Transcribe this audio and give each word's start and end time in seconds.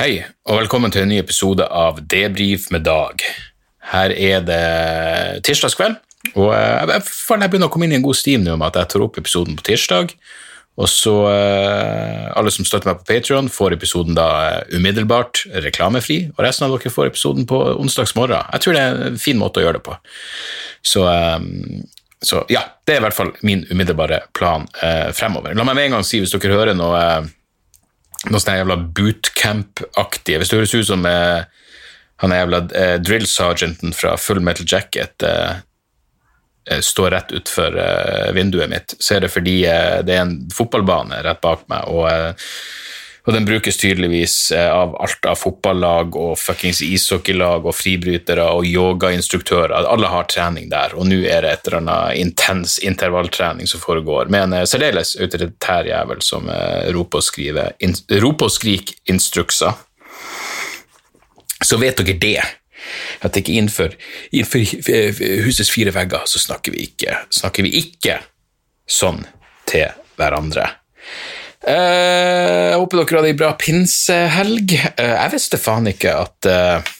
Hei, 0.00 0.22
og 0.48 0.62
velkommen 0.62 0.88
til 0.88 1.02
en 1.02 1.10
ny 1.12 1.18
episode 1.20 1.60
av 1.76 1.98
Debrif 2.08 2.70
med 2.72 2.86
Dag. 2.86 3.20
Her 3.90 4.14
er 4.16 4.44
det 4.48 4.60
tirsdagskveld, 5.44 5.98
og 6.30 6.54
eh, 6.56 6.92
jeg 6.94 7.02
føler 7.04 7.44
jeg 7.44 7.52
begynner 7.52 7.68
å 7.68 7.72
komme 7.74 7.84
inn 7.84 7.92
i 7.92 7.98
en 7.98 8.06
god 8.06 8.16
stim 8.16 8.46
nå 8.46 8.54
med 8.56 8.70
at 8.70 8.78
jeg 8.80 8.88
tar 8.94 9.02
opp 9.04 9.18
episoden 9.20 9.58
på 9.58 9.66
tirsdag. 9.66 10.14
Og 10.80 10.88
så 10.88 11.12
eh, 11.28 12.30
Alle 12.32 12.48
som 12.48 12.64
støtter 12.64 12.88
meg 12.88 13.02
på 13.02 13.10
Patreon 13.10 13.50
får 13.52 13.76
episoden 13.76 14.16
da 14.16 14.28
eh, 14.46 14.72
umiddelbart 14.72 15.42
reklamefri, 15.66 16.16
og 16.32 16.40
resten 16.46 16.64
av 16.64 16.72
dere 16.78 16.92
får 16.94 17.10
episoden 17.10 17.44
på 17.50 17.58
onsdagsmorgen. 17.74 18.48
Jeg 18.54 18.64
tror 18.64 18.78
det 18.78 18.84
er 18.86 19.02
en 19.10 19.20
fin 19.20 19.36
måte 19.42 19.60
å 19.60 19.66
gjøre 19.66 19.82
det 19.82 19.84
på. 19.90 19.98
Så, 20.80 21.04
så 22.24 22.40
ja, 22.48 22.64
det 22.88 22.96
er 22.96 23.02
i 23.02 23.04
hvert 23.04 23.18
fall 23.18 23.34
min 23.44 23.66
umiddelbare 23.68 24.22
plan 24.32 24.64
fremover. 25.12 25.52
La 25.52 25.68
meg 25.68 25.76
med 25.76 25.90
en 25.90 25.98
gang 25.98 26.08
si, 26.08 26.22
hvis 26.24 26.32
dere 26.32 26.56
hører 26.56 26.78
noe 26.78 27.04
noe 28.28 28.42
sånn 28.42 28.60
jævla 28.60 28.76
bootcamp-aktig. 28.96 30.36
Hvis 30.40 30.52
det 30.52 30.60
høres 30.60 30.76
ut 30.76 30.90
som 30.90 31.06
eh, 31.08 31.40
han 32.20 32.36
jævla 32.36 32.62
eh, 32.76 32.96
drill 33.00 33.26
sergeanten 33.28 33.94
fra 33.96 34.16
Full 34.20 34.42
Metal 34.44 34.68
Jacket 34.68 35.24
eh, 35.24 35.62
eh 36.70 36.82
står 36.84 37.10
rett 37.16 37.32
utfor 37.32 37.78
eh, 37.80 38.28
vinduet 38.36 38.68
mitt, 38.68 38.94
så 38.98 39.16
er 39.16 39.24
det 39.24 39.32
fordi 39.32 39.56
eh, 39.64 40.02
det 40.04 40.18
er 40.18 40.26
en 40.26 40.36
fotballbane 40.52 41.22
rett 41.24 41.40
bak 41.40 41.64
meg, 41.72 41.88
og 41.88 42.36
og 43.26 43.34
den 43.34 43.44
brukes 43.44 43.76
tydeligvis 43.76 44.34
eh, 44.52 44.70
av 44.72 44.94
alt 45.02 45.26
av 45.28 45.36
fotballag 45.36 46.16
og 46.16 46.38
fuckings 46.40 46.80
ishockeylag 46.84 47.66
og 47.68 47.76
fribrytere 47.76 48.46
og 48.54 48.68
yogainstruktører. 48.68 49.74
Alle 49.76 50.08
har 50.12 50.28
trening 50.30 50.70
der, 50.72 50.94
og 50.96 51.08
nå 51.10 51.20
er 51.28 51.44
det 51.44 51.52
et 51.52 51.68
eller 51.68 51.80
annet 51.82 52.20
intens 52.22 52.78
intervalltrening 52.78 53.68
som 53.68 53.82
foregår, 53.82 54.32
med 54.32 54.48
en 54.48 54.56
eh, 54.60 54.68
særdeles 54.68 55.16
autoritær 55.20 55.88
jævel 55.90 56.24
som 56.24 56.48
eh, 56.48 56.88
roper 56.96 57.20
og, 57.20 57.26
skriver, 57.26 57.76
in, 57.84 57.96
roper 58.24 58.48
og 58.48 58.56
skriker 58.56 59.12
instrukser. 59.12 59.76
Så 61.60 61.76
vet 61.76 62.00
dere 62.00 62.16
det 62.16 62.38
at 63.20 63.36
ikke 63.36 63.52
innenfor, 63.52 63.92
innenfor, 64.32 64.64
husets 65.44 65.68
fire 65.68 65.92
vegger 65.92 66.24
så 66.24 66.40
snakker 66.40 66.72
vi 66.72 66.86
ikke, 66.88 67.18
snakker 67.36 67.66
vi 67.66 67.74
ikke 67.82 68.16
sånn 68.88 69.20
til 69.68 69.92
hverandre. 70.16 70.64
Eh, 71.60 72.70
jeg 72.72 72.78
håper 72.80 73.02
dere 73.02 73.20
hadde 73.20 73.32
ei 73.34 73.36
bra 73.36 73.50
pinsehelg. 73.60 74.72
Eh, 74.94 75.12
jeg 75.12 75.32
visste 75.34 75.60
faen 75.60 75.90
ikke 75.90 76.14
at, 76.22 76.48
eh, 76.48 76.92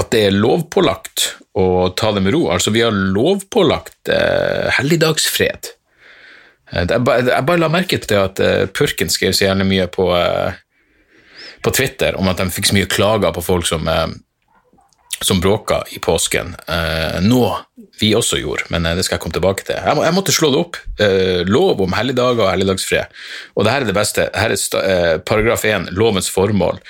at 0.00 0.08
det 0.14 0.22
er 0.28 0.38
lovpålagt 0.38 1.26
å 1.60 1.90
ta 1.98 2.12
det 2.16 2.22
med 2.24 2.32
ro. 2.34 2.46
Altså, 2.54 2.72
vi 2.72 2.84
har 2.84 2.94
lovpålagt 2.94 4.12
helligdagsfred. 4.78 5.74
Jeg 6.70 7.02
bare 7.02 7.58
la 7.58 7.68
merke 7.68 7.98
til 7.98 8.20
at 8.20 8.38
Purken 8.70 9.10
skrev 9.10 9.34
så 9.34 9.48
gjerne 9.48 9.66
mye 9.66 9.88
på, 9.90 10.06
på 11.66 11.72
Twitter 11.74 12.14
om 12.14 12.30
at 12.30 12.38
de 12.38 12.46
fikk 12.54 12.70
så 12.70 12.76
mye 12.78 12.86
klager 12.86 13.34
på 13.34 13.42
folk 13.42 13.66
som 13.66 13.90
som 15.24 15.40
bråka 15.40 15.82
i 15.90 15.98
påsken. 15.98 16.54
Eh, 16.68 17.20
noe 17.24 17.58
vi 18.00 18.14
også 18.16 18.38
gjorde, 18.40 18.68
men 18.72 18.86
eh, 18.88 18.96
det 18.96 19.04
skal 19.04 19.18
jeg 19.18 19.24
komme 19.24 19.36
tilbake 19.36 19.66
til. 19.68 19.76
Jeg, 19.76 19.96
må, 19.96 20.04
jeg 20.06 20.16
måtte 20.16 20.34
slå 20.34 20.50
det 20.52 20.60
opp. 20.62 20.78
Eh, 21.02 21.42
lov 21.48 21.82
om 21.84 21.96
helligdager 21.96 22.46
og 22.46 22.52
helligdagsfred. 22.52 23.18
Og 23.56 23.66
det 23.66 23.74
her 23.74 23.84
er 23.84 23.90
det 23.90 23.96
beste. 23.98 24.28
Her 24.32 24.54
er 24.54 24.78
eh, 24.80 25.16
paragraf 25.28 25.66
1, 25.68 25.90
lovens 25.96 26.30
formål. 26.32 26.80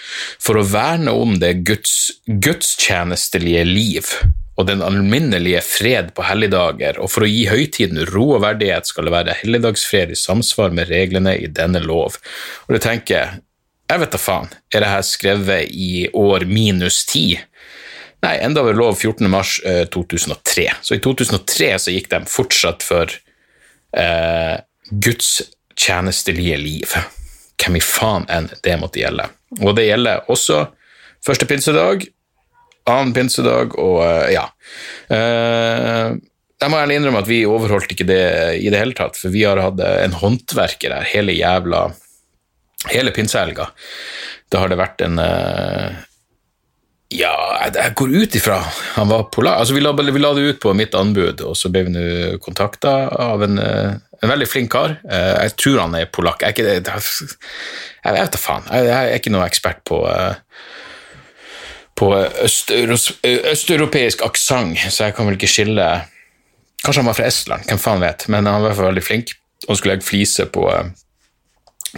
For 0.43 0.61
å 0.61 0.67
verne 0.67 1.15
om 1.17 1.39
det 1.43 1.57
Guds, 1.67 1.97
gudstjenestelige 2.27 3.67
liv 3.67 4.15
og 4.61 4.67
den 4.69 4.83
alminnelige 4.85 5.63
fred 5.65 6.11
på 6.15 6.25
helligdager, 6.27 6.99
og 7.01 7.09
for 7.09 7.25
å 7.25 7.31
gi 7.31 7.47
høytiden 7.49 8.03
ro 8.11 8.35
og 8.37 8.43
verdighet, 8.45 8.89
skal 8.91 9.09
det 9.09 9.15
være 9.15 9.37
helligdagsfred 9.41 10.13
i 10.13 10.19
samsvar 10.19 10.75
med 10.77 10.91
reglene 10.93 11.33
i 11.41 11.49
denne 11.49 11.81
lov. 11.81 12.19
Og 12.69 12.77
du 12.77 12.83
tenker, 12.83 13.39
jeg 13.91 14.03
vet 14.03 14.13
da 14.13 14.21
faen, 14.21 14.51
er 14.71 14.85
det 14.85 14.91
her 14.93 15.07
skrevet 15.07 15.73
i 15.73 16.05
år 16.15 16.45
minus 16.51 17.03
ti? 17.09 17.41
Nei, 18.21 18.35
enda 18.45 18.63
ved 18.67 18.77
lov 18.77 18.99
14.3.2003. 19.01 20.67
Eh, 20.67 20.81
så 20.85 20.97
i 20.97 21.01
2003 21.01 21.71
så 21.81 21.95
gikk 21.95 22.11
de 22.13 22.21
fortsatt 22.29 22.85
for 22.85 23.13
eh, 23.97 24.57
Guds 24.91 25.41
tjenestelige 25.79 26.59
liv. 26.61 26.97
Hvem 27.61 27.79
i 27.79 27.85
faen 27.85 28.27
enn 28.33 28.51
det 28.65 28.77
måtte 28.81 29.01
gjelde. 29.01 29.29
Og 29.61 29.73
det 29.79 29.89
gjelder 29.89 30.29
også 30.33 30.67
første 31.25 31.49
pinsedag, 31.49 32.05
annen 32.91 33.15
pinsedag 33.17 33.79
og 33.81 34.03
eh, 34.05 34.35
ja. 34.37 34.45
Eh, 35.13 36.19
jeg 36.61 36.69
må 36.69 36.77
ærlig 36.77 36.99
innrømme 37.01 37.23
at 37.23 37.29
vi 37.31 37.41
overholdt 37.49 37.95
ikke 37.95 38.05
det 38.09 38.23
i 38.61 38.69
det 38.69 38.81
hele 38.83 38.97
tatt, 38.97 39.17
for 39.17 39.33
vi 39.33 39.47
har 39.49 39.61
hatt 39.63 39.81
en 39.81 40.17
håndverker 40.21 40.93
her 40.93 41.09
hele 41.09 41.33
jævla 41.33 41.87
hele 42.93 43.13
pinsehelga. 43.17 43.71
Da 44.53 44.63
har 44.63 44.73
det 44.73 44.81
vært 44.81 45.01
en, 45.05 45.19
eh, 45.19 45.97
ja, 47.11 47.33
jeg, 47.75 47.91
går 47.99 48.13
ut 48.23 48.37
ifra 48.39 48.61
han 48.95 49.09
var 49.11 49.25
polar. 49.35 49.59
Altså, 49.59 49.75
vi, 49.75 49.83
la, 49.83 49.91
vi 49.99 50.21
la 50.23 50.31
det 50.37 50.45
ut 50.47 50.61
på 50.63 50.71
mitt 50.79 50.95
anbud, 50.95 51.43
og 51.43 51.57
så 51.59 51.71
ble 51.73 51.83
vi 51.89 51.95
nå 51.95 52.05
kontakta 52.43 52.93
av 53.11 53.43
en, 53.43 53.59
eh, 53.59 53.97
en, 54.21 54.31
veldig 54.31 54.47
flink 54.47 54.71
kar. 54.71 54.95
Eh, 55.11 55.49
jeg 55.49 55.57
tror 55.59 55.81
han 55.83 55.97
er 55.99 56.13
polakk. 56.13 56.45
Jeg, 56.47 56.63
jeg, 56.63 56.85
jeg 56.87 58.17
vet 58.17 58.37
da 58.37 58.41
faen. 58.41 58.69
Jeg, 58.71 58.93
er 58.95 59.17
ikke 59.17 59.33
noen 59.35 59.49
ekspert 59.49 59.83
på 59.91 60.05
eh, 60.07 60.39
på 62.01 62.15
østeuropeisk 62.17 64.23
aksent, 64.25 64.79
så 64.89 65.11
jeg 65.11 65.19
kan 65.19 65.27
vel 65.29 65.37
ikke 65.37 65.51
skille 65.51 65.85
Kanskje 66.81 67.03
han 67.03 67.11
var 67.11 67.19
fra 67.19 67.27
Estland, 67.29 67.67
hvem 67.69 67.77
faen 67.77 68.01
vet, 68.01 68.25
men 68.33 68.49
han 68.49 68.63
var 68.63 68.63
i 68.63 68.65
hvert 68.71 68.79
fall 68.79 68.89
veldig 68.89 69.03
flink. 69.05 69.35
Og 69.67 69.77
skulle 69.77 69.99
legge 69.99 70.09
fliser 70.09 70.47
på, 70.49 70.63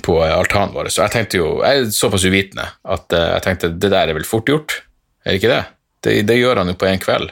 på 0.03 0.17
altanen 0.27 0.75
vår. 0.75 0.91
Så 0.91 1.05
jeg 1.05 1.15
tenkte 1.15 1.39
jo, 1.39 1.62
jeg 1.62 1.84
er 1.84 1.93
såpass 1.94 2.27
uvitende 2.27 2.67
at 2.97 3.15
jeg 3.15 3.44
tenkte 3.44 3.71
det 3.77 3.93
der 3.93 4.11
er 4.11 4.19
vel 4.19 4.27
fort 4.27 4.50
gjort. 4.50 4.75
Er 5.22 5.33
det 5.33 5.41
ikke 5.41 5.53
det? 5.53 5.65
Det, 6.03 6.15
det 6.28 6.38
gjør 6.38 6.62
han 6.62 6.72
jo 6.72 6.78
på 6.78 6.88
én 6.91 7.03
kveld. 7.03 7.31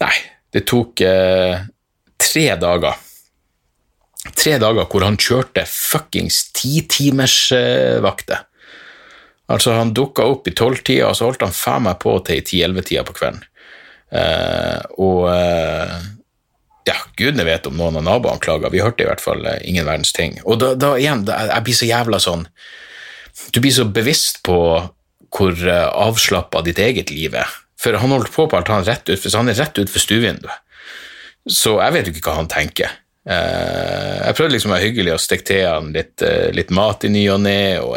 Nei, 0.00 0.14
det 0.54 0.64
tok 0.70 1.02
eh, 1.04 1.64
tre 2.20 2.46
dager. 2.60 3.00
Tre 4.36 4.54
dager 4.60 4.86
hvor 4.86 5.04
han 5.06 5.18
kjørte 5.20 5.64
fuckings 5.68 6.44
titimersvakter. 6.56 8.44
Eh, 8.44 8.46
altså, 9.50 9.74
han 9.78 9.94
dukka 9.96 10.26
opp 10.28 10.48
i 10.48 10.54
tolvtida, 10.56 11.10
og 11.10 11.18
så 11.18 11.28
holdt 11.28 11.44
han 11.46 11.56
faen 11.56 11.86
meg 11.88 11.98
på 12.02 12.14
til 12.26 12.40
i 12.40 12.46
ti-elleve-tida 12.46 13.04
på 13.08 13.16
kvelden. 13.18 13.44
Eh, 14.10 14.80
og 15.02 15.26
eh, 15.30 15.98
ja, 16.88 16.96
gudene 17.18 17.46
vet 17.46 17.68
om 17.70 17.76
noen 17.78 18.00
av 18.00 18.06
naboene 18.06 18.42
klaga, 18.42 18.70
vi 18.72 18.82
hørte 18.82 19.04
i 19.04 19.10
hvert 19.10 19.22
fall 19.22 19.44
eh, 19.46 19.60
ingen 19.70 19.86
verdens 19.86 20.14
ting. 20.16 20.38
Og 20.44 20.58
da, 20.62 20.72
da 20.78 20.94
igjen, 20.98 21.26
da, 21.28 21.42
jeg 21.52 21.66
blir 21.66 21.78
så 21.78 21.90
jævla 21.90 22.18
sånn 22.22 22.48
Du 23.54 23.60
blir 23.62 23.74
så 23.74 23.86
bevisst 23.86 24.42
på 24.46 24.56
hvor 25.34 25.54
eh, 25.54 25.86
avslappa 25.88 26.62
ditt 26.66 26.80
eget 26.82 27.12
liv 27.14 27.36
er. 27.38 27.50
For 27.80 27.96
han 27.96 28.12
holdt 28.12 28.32
på 28.34 28.48
på 28.50 28.60
han 28.60 28.84
rett 28.84 29.08
ut, 29.08 29.20
for 29.20 29.38
han 29.38 29.48
er 29.48 29.60
rett 29.60 29.78
utfor 29.80 30.02
stuevinduet. 30.02 30.66
Så 31.48 31.78
jeg 31.80 31.94
vet 31.94 32.08
jo 32.08 32.12
ikke 32.12 32.28
hva 32.28 32.40
han 32.42 32.50
tenker. 32.52 32.90
Eh, 33.24 34.18
jeg 34.26 34.36
prøvde 34.36 34.54
liksom 34.56 34.72
å 34.72 34.76
være 34.76 34.88
hyggelig 34.88 35.14
og 35.14 35.22
stikke 35.22 35.48
til 35.48 35.64
han 35.68 35.94
litt, 35.94 36.20
eh, 36.22 36.50
litt 36.56 36.74
mat 36.74 37.06
i 37.06 37.12
ny 37.12 37.24
og 37.32 37.40
ne, 37.46 37.62
og 37.80 37.96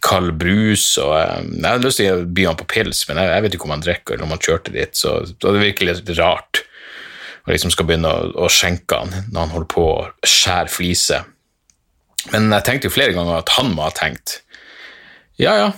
kald 0.00 0.32
brus. 0.40 0.98
og 0.98 1.12
Jeg 1.12 1.66
hadde 1.66 1.84
lyst 1.84 2.00
til 2.00 2.14
å 2.14 2.24
by 2.24 2.46
han 2.48 2.58
på 2.60 2.68
pils, 2.70 3.04
men 3.08 3.20
jeg, 3.20 3.42
vet 3.44 3.56
ikke 3.56 3.68
om 3.68 3.74
han 3.76 3.84
drikker 3.84 4.16
eller 4.16 4.26
om 4.26 4.34
han 4.34 4.44
kjørte 4.44 4.74
dit, 4.74 4.96
så 4.96 5.20
det 5.26 5.44
var 5.44 5.60
virkelig 5.60 5.98
litt 6.00 6.14
rart. 6.18 6.62
Og 7.44 7.52
liksom 7.54 7.72
skal 7.72 7.88
begynne 7.88 8.08
å, 8.08 8.30
å 8.44 8.48
skjenke 8.52 9.00
han 9.00 9.12
når 9.32 9.40
han 9.40 9.54
holder 9.54 9.70
på 9.72 9.84
å 9.90 10.08
skjære 10.26 10.72
fliser. 10.72 11.28
Men 12.32 12.50
jeg 12.52 12.66
tenkte 12.66 12.88
jo 12.88 12.94
flere 12.94 13.16
ganger 13.16 13.40
at 13.40 13.52
han 13.56 13.72
må 13.72 13.86
ha 13.86 13.92
tenkt 13.96 14.42
ja, 15.40 15.54
ja, 15.56 15.68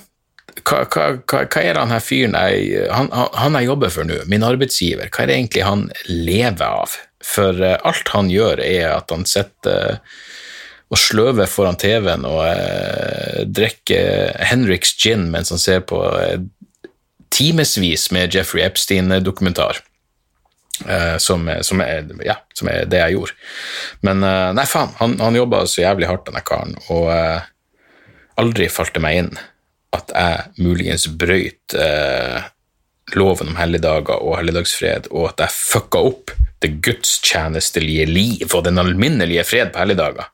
hva, 0.61 0.83
hva, 0.93 1.07
hva, 1.25 1.63
er 1.63 1.79
han 1.81 1.93
her 1.93 2.03
fyren 2.05 2.37
jeg, 2.37 2.85
han, 2.93 3.09
han, 3.13 3.57
jeg 3.59 3.71
jobber 3.71 3.93
for 3.95 4.09
nå, 4.09 4.21
min 4.31 4.45
arbeidsgiver, 4.47 5.09
hva 5.09 5.25
er 5.25 5.31
det 5.31 5.39
egentlig 5.39 5.67
han 5.67 5.89
lever 6.09 6.67
av? 6.67 6.99
For 7.23 7.59
uh, 7.63 7.79
alt 7.87 8.11
han 8.13 8.31
gjør, 8.33 8.61
er 8.65 8.89
at 8.97 9.13
han 9.15 9.25
sitter 9.29 9.97
uh, 9.97 10.19
og 10.93 11.01
sløver 11.01 11.49
foran 11.49 11.79
TV-en 11.81 12.27
og 12.29 12.43
eh, 12.45 13.47
drikker 13.49 14.35
Henriks 14.45 14.91
gin 15.01 15.23
mens 15.33 15.49
han 15.49 15.61
ser 15.63 15.79
på 15.89 16.03
eh, 16.19 16.43
timevis 17.33 18.11
med 18.13 18.37
Jeffrey 18.37 18.61
Epstein-dokumentar. 18.67 19.81
Som, 21.23 21.47
som, 21.63 21.81
er, 21.85 22.09
ja, 22.27 22.35
som, 22.59 22.67
er, 22.69 22.89
det 22.91 22.99
jeg 22.99 23.15
gjorde. 23.15 23.35
Men 24.03 24.21
nei, 24.57 24.65
faen, 24.67 24.91
han, 24.99 25.15
han 25.23 25.37
jobba 25.37 25.61
så 25.71 25.85
jævlig 25.85 26.09
hardt, 26.11 26.25
denne 26.27 26.43
karen, 26.43 26.73
og 26.91 27.07
aldri 28.41 28.67
falt 28.73 28.93
det 28.97 29.05
meg 29.05 29.21
inn 29.21 29.31
at 29.93 30.13
jeg 30.17 30.65
muligens 30.65 31.07
brøyt 31.21 31.77
eh, 31.77 32.49
loven 33.17 33.53
om 33.53 33.59
helligdager 33.59 34.23
og 34.23 34.39
helligdagsfred, 34.39 35.11
og 35.13 35.33
at 35.33 35.45
jeg 35.45 35.57
fucka 35.57 36.03
opp 36.13 36.33
det 36.63 36.77
gudstjenestelige 36.85 38.07
liv 38.09 38.47
og 38.55 38.65
den 38.67 38.81
alminnelige 38.81 39.45
fred 39.45 39.73
på 39.75 39.83
helligdager. 39.83 40.31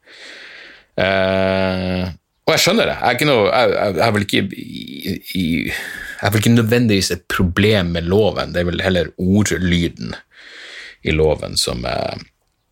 Eh, 0.98 2.06
og 2.48 2.54
jeg 2.54 2.62
skjønner 2.64 2.88
det. 2.88 2.96
Jeg 3.02 3.20
er, 3.20 3.28
noe, 3.28 3.48
jeg, 3.48 3.72
jeg, 3.74 3.96
jeg, 3.98 4.14
vel 4.14 4.26
ikke, 4.26 4.44
jeg 5.34 5.74
er 6.24 6.32
vel 6.32 6.42
ikke 6.42 6.54
nødvendigvis 6.54 7.10
et 7.12 7.26
problem 7.28 7.92
med 7.98 8.08
loven, 8.08 8.54
det 8.54 8.62
er 8.62 8.70
vel 8.70 8.84
heller 8.84 9.10
ordlyden 9.20 10.14
i 11.04 11.12
loven 11.14 11.58
som, 11.60 11.84
eh, 11.84 12.16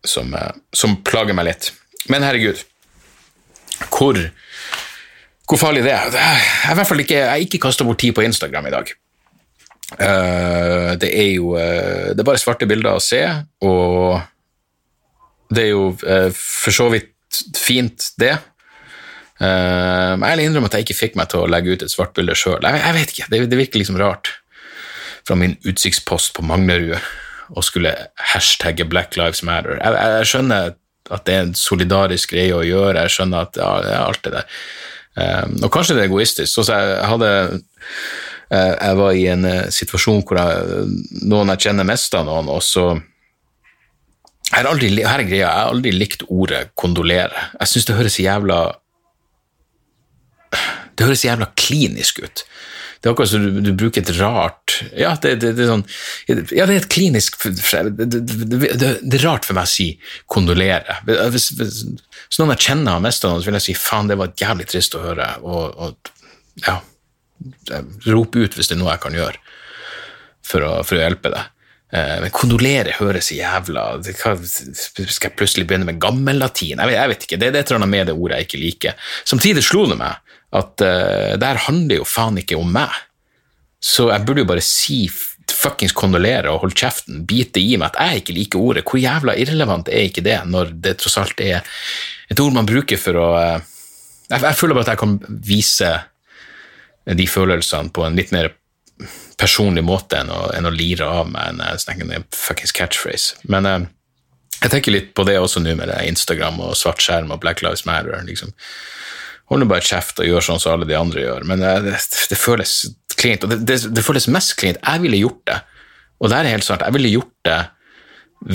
som, 0.05 0.33
eh, 0.33 0.49
som 0.73 0.97
plager 1.07 1.37
meg 1.37 1.51
litt. 1.51 1.71
Men 2.09 2.25
herregud, 2.25 2.63
hvor 3.91 4.17
hvor 5.47 5.59
farlig 5.61 5.83
det 5.85 5.93
er. 5.95 6.11
Jeg 6.11 6.67
har 6.67 6.75
hvert 6.79 6.89
fall 6.89 7.03
ikke, 7.03 7.19
jeg 7.23 7.47
ikke 7.47 7.61
kasta 7.67 7.85
bort 7.87 8.01
tid 8.03 8.15
på 8.15 8.25
Instagram 8.25 8.67
i 8.67 8.73
dag. 8.73 8.89
Uh, 9.87 10.97
det 10.99 11.07
er 11.15 11.29
jo 11.37 11.53
uh, 11.55 12.11
Det 12.11 12.19
er 12.19 12.27
bare 12.27 12.41
svarte 12.41 12.67
bilder 12.67 12.97
å 12.97 13.03
se, 13.03 13.21
og 13.63 14.17
det 15.47 15.63
er 15.63 15.69
jo 15.71 15.85
uh, 15.95 16.27
for 16.35 16.75
så 16.75 16.89
vidt 16.91 17.13
fint, 17.55 18.09
det. 18.19 18.33
Uh, 19.37 19.45
jeg 19.45 20.17
innrømmer 20.17 20.43
innrømme 20.43 20.71
at 20.71 20.75
jeg 20.75 20.87
ikke 20.87 20.97
fikk 20.97 21.15
meg 21.19 21.29
til 21.31 21.45
å 21.45 21.51
legge 21.51 21.77
ut 21.77 21.85
et 21.85 21.93
svart 21.93 22.11
bilde 22.17 22.35
sjøl. 22.35 22.59
Jeg, 22.65 22.81
jeg, 22.83 22.97
vet 22.97 23.13
ikke, 23.13 23.29
det, 23.31 23.41
det, 23.53 23.61
virker 23.61 23.83
liksom 23.83 24.01
rart 24.01 24.33
fra 25.27 25.37
min 25.39 25.55
utsiktspost 25.67 26.33
på 26.35 26.43
Manglerud 26.47 26.97
å 27.55 27.63
skulle 27.63 27.93
hashtagge 28.33 28.87
Black 28.89 29.15
Lives 29.15 29.43
Matter. 29.47 29.79
Jeg, 29.79 29.95
jeg, 29.95 30.29
skjønner 30.33 30.75
at 31.07 31.23
det 31.27 31.35
er 31.37 31.45
en 31.45 31.55
solidarisk 31.55 32.33
greie 32.35 32.55
å 32.55 32.65
gjøre, 32.67 33.05
jeg 33.05 33.15
skjønner 33.15 33.47
at 33.47 33.59
ja, 33.61 34.01
alt 34.01 34.25
det 34.25 34.33
der. 34.35 34.57
Og 35.17 35.71
kanskje 35.73 35.95
det 35.97 36.03
er 36.03 36.09
egoistisk. 36.11 36.51
Så 36.53 36.65
jeg 36.69 37.05
hadde 37.09 37.29
Eh, 38.47 38.73
jeg 38.79 38.95
var 38.95 39.11
i 39.11 39.25
en 39.27 39.45
eh, 39.47 39.67
situasjon 39.75 40.21
hvor 40.23 40.39
jeg, 40.39 40.83
noen 41.27 41.51
jeg 41.51 41.67
kjenner, 41.67 41.87
mista 41.87 42.21
noen, 42.23 42.47
og 42.51 42.61
så 42.63 42.93
jeg 44.47 44.61
har 44.61 44.69
aldri, 44.69 44.93
her 45.03 45.19
er 45.19 45.27
greia, 45.27 45.41
jeg 45.41 45.51
har 45.51 45.71
aldri 45.73 45.91
likt 45.91 46.23
ordet 46.31 46.69
'kondolere'. 46.71 47.49
Jeg 47.59 47.67
syns 47.67 47.87
det 47.89 47.97
høres 47.97 48.19
jævla 48.19 48.59
Det 50.97 51.05
høres 51.05 51.25
jævla 51.25 51.51
klinisk 51.59 52.23
ut. 52.23 52.45
Det 52.97 53.09
er 53.09 53.13
akkurat 53.13 53.31
som 53.31 53.43
du, 53.45 53.61
du, 53.61 53.71
bruker 53.77 54.01
et 54.01 54.11
rart 54.17 54.77
Ja, 54.97 55.13
det, 55.21 55.35
det, 55.43 55.53
det, 55.57 55.65
er 55.65 55.71
sånn 55.71 55.85
Ja, 56.55 56.65
det 56.65 56.73
er 56.73 56.81
et 56.81 56.89
klinisk 56.91 57.37
det, 57.45 58.09
er 58.09 59.25
rart 59.25 59.47
for 59.47 59.57
meg 59.57 59.67
å 59.67 59.71
si 59.71 59.89
'kondolere'. 60.29 60.99
Hvis, 61.33 61.51
hvis, 61.59 61.81
hvis 62.27 62.39
noen 62.41 62.55
jeg 62.55 62.65
kjenner 62.69 62.97
har 62.97 63.03
mista 63.03 63.29
noen, 63.29 63.43
så 63.43 63.51
vil 63.51 63.59
jeg 63.59 63.67
si 63.69 63.77
'faen, 63.77 64.09
det 64.09 64.19
var 64.19 64.35
jævlig 64.37 64.67
trist 64.69 64.97
å 64.97 65.03
høre', 65.05 65.33
og, 65.45 65.77
og 65.77 66.13
ja 66.65 66.79
rope 68.07 68.41
ut 68.41 68.57
hvis 68.57 68.69
det 68.71 68.77
er 68.77 68.81
noe 68.81 68.95
jeg 68.95 69.03
kan 69.03 69.15
gjøre 69.17 69.37
for 70.47 70.65
å, 70.65 70.71
for 70.87 70.97
å 70.97 71.03
hjelpe 71.03 71.31
deg. 71.33 71.53
Eh, 71.95 72.15
men 72.23 72.33
kondolere 72.35 72.97
høres 72.97 73.29
jævla 73.31 73.83
Skal 74.03 74.41
jeg 74.43 75.35
plutselig 75.39 75.67
begynne 75.69 75.87
med 75.87 76.01
gammellatin? 76.03 76.81
Jeg, 76.81 76.95
jeg 76.97 77.11
vet 77.13 77.27
ikke. 77.27 77.39
Det, 77.39 77.51
det 77.53 77.61
er 77.61 77.65
et 77.65 77.71
eller 77.71 77.81
annet 77.81 77.93
med 77.93 78.09
det 78.09 78.15
ordet 78.15 78.41
jeg 78.41 78.49
ikke 78.49 78.63
liker. 78.63 79.11
Samtidig 79.27 79.63
slo 79.63 79.85
det 79.91 79.99
meg 79.99 80.23
at 80.57 80.83
uh, 80.83 81.37
det 81.39 81.47
her 81.47 81.63
handler 81.67 82.01
jo 82.01 82.07
faen 82.07 82.39
ikke 82.41 82.59
om 82.59 82.69
meg. 82.73 82.93
Så 83.83 84.09
jeg 84.11 84.25
burde 84.25 84.43
jo 84.43 84.49
bare 84.49 84.65
si 84.65 85.05
fuckings 85.47 85.95
kondolere 85.95 86.51
og 86.51 86.65
holde 86.65 86.77
kjeften, 86.77 87.23
bite 87.29 87.61
i 87.61 87.77
meg 87.79 87.93
at 87.93 88.01
jeg 88.01 88.23
ikke 88.23 88.35
liker 88.35 88.63
ordet. 88.63 88.85
Hvor 88.87 89.01
jævla 89.01 89.37
irrelevant 89.39 89.89
er 89.89 90.09
ikke 90.09 90.25
det, 90.25 90.41
når 90.49 90.73
det 90.83 90.97
tross 91.01 91.17
alt 91.21 91.41
er 91.43 91.63
et 92.27 92.41
ord 92.43 92.55
man 92.55 92.67
bruker 92.67 92.99
for 92.99 93.19
å 93.21 93.27
uh, 93.37 93.73
jeg, 94.27 94.43
jeg 94.43 94.59
føler 94.59 94.75
bare 94.75 94.87
at 94.89 94.93
jeg 94.95 95.03
kan 95.03 95.17
vise 95.47 95.91
de 97.07 97.27
følelsene 97.31 97.93
på 97.95 98.03
en 98.03 98.17
litt 98.19 98.33
mer 98.35 98.51
personlig 99.37 99.83
måte 99.85 100.19
enn 100.19 100.31
å, 100.33 100.47
enn 100.57 100.67
å 100.67 100.73
lire 100.73 101.05
av 101.07 101.29
meg 101.29 101.61
en, 101.61 102.09
en 102.11 102.27
fuckings 102.35 102.73
catchphrase. 102.75 103.37
Men 103.47 103.69
uh, 103.69 103.79
jeg 104.57 104.73
tenker 104.73 104.95
litt 104.95 105.13
på 105.15 105.25
det 105.27 105.37
også 105.39 105.61
nå 105.61 105.75
med 105.77 105.91
det 105.91 106.01
Instagram 106.09 106.59
og 106.65 106.77
svart 106.79 107.03
skjerm 107.03 107.31
og 107.33 107.41
Black 107.43 107.61
Lives 107.63 107.85
Matter. 107.87 108.17
liksom. 108.25 108.53
Hold 109.47 109.63
nå 109.63 109.69
bare 109.69 109.85
kjeft 109.85 110.19
og 110.19 110.27
gjør 110.27 110.43
sånn 110.43 110.59
som 110.59 110.75
alle 110.75 110.87
de 110.89 110.97
andre 110.97 111.23
gjør. 111.23 111.45
Men 111.47 111.63
eh, 111.63 111.81
det, 111.85 111.97
det 112.31 112.39
føles 112.39 112.79
klint, 113.17 113.45
og 113.45 113.53
det, 113.53 113.61
det, 113.67 113.79
det, 113.95 114.05
føles 114.05 114.27
mest 114.31 114.57
klint. 114.59 114.79
Jeg 114.83 115.03
ville 115.03 115.21
gjort 115.21 115.43
det, 115.49 115.59
og 116.19 116.31
det 116.31 116.39
er 116.39 116.53
helt 116.53 116.67
sant. 116.67 116.85
Jeg 116.85 116.97
ville 116.97 117.15
gjort 117.15 117.37
det 117.47 117.61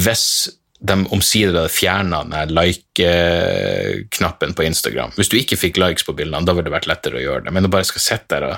hvis 0.03 0.27
de 0.83 0.97
omsider 1.15 1.55
hadde 1.55 1.71
fjerna 1.71 2.25
like-knappen 2.51 4.55
på 4.59 4.65
Instagram. 4.67 5.13
Hvis 5.15 5.31
du 5.31 5.37
ikke 5.39 5.59
fikk 5.59 5.79
likes 5.79 6.03
på 6.07 6.15
bildene, 6.19 6.43
da 6.47 6.55
ville 6.57 6.67
det 6.67 6.75
vært 6.75 6.89
lettere 6.91 7.21
å 7.21 7.23
gjøre 7.23 7.45
det. 7.47 7.53
Men 7.55 7.63
du 7.63 7.71
bare 7.71 7.87
skal 7.87 8.03
sitte 8.03 8.35
der 8.35 8.43
og 8.49 8.57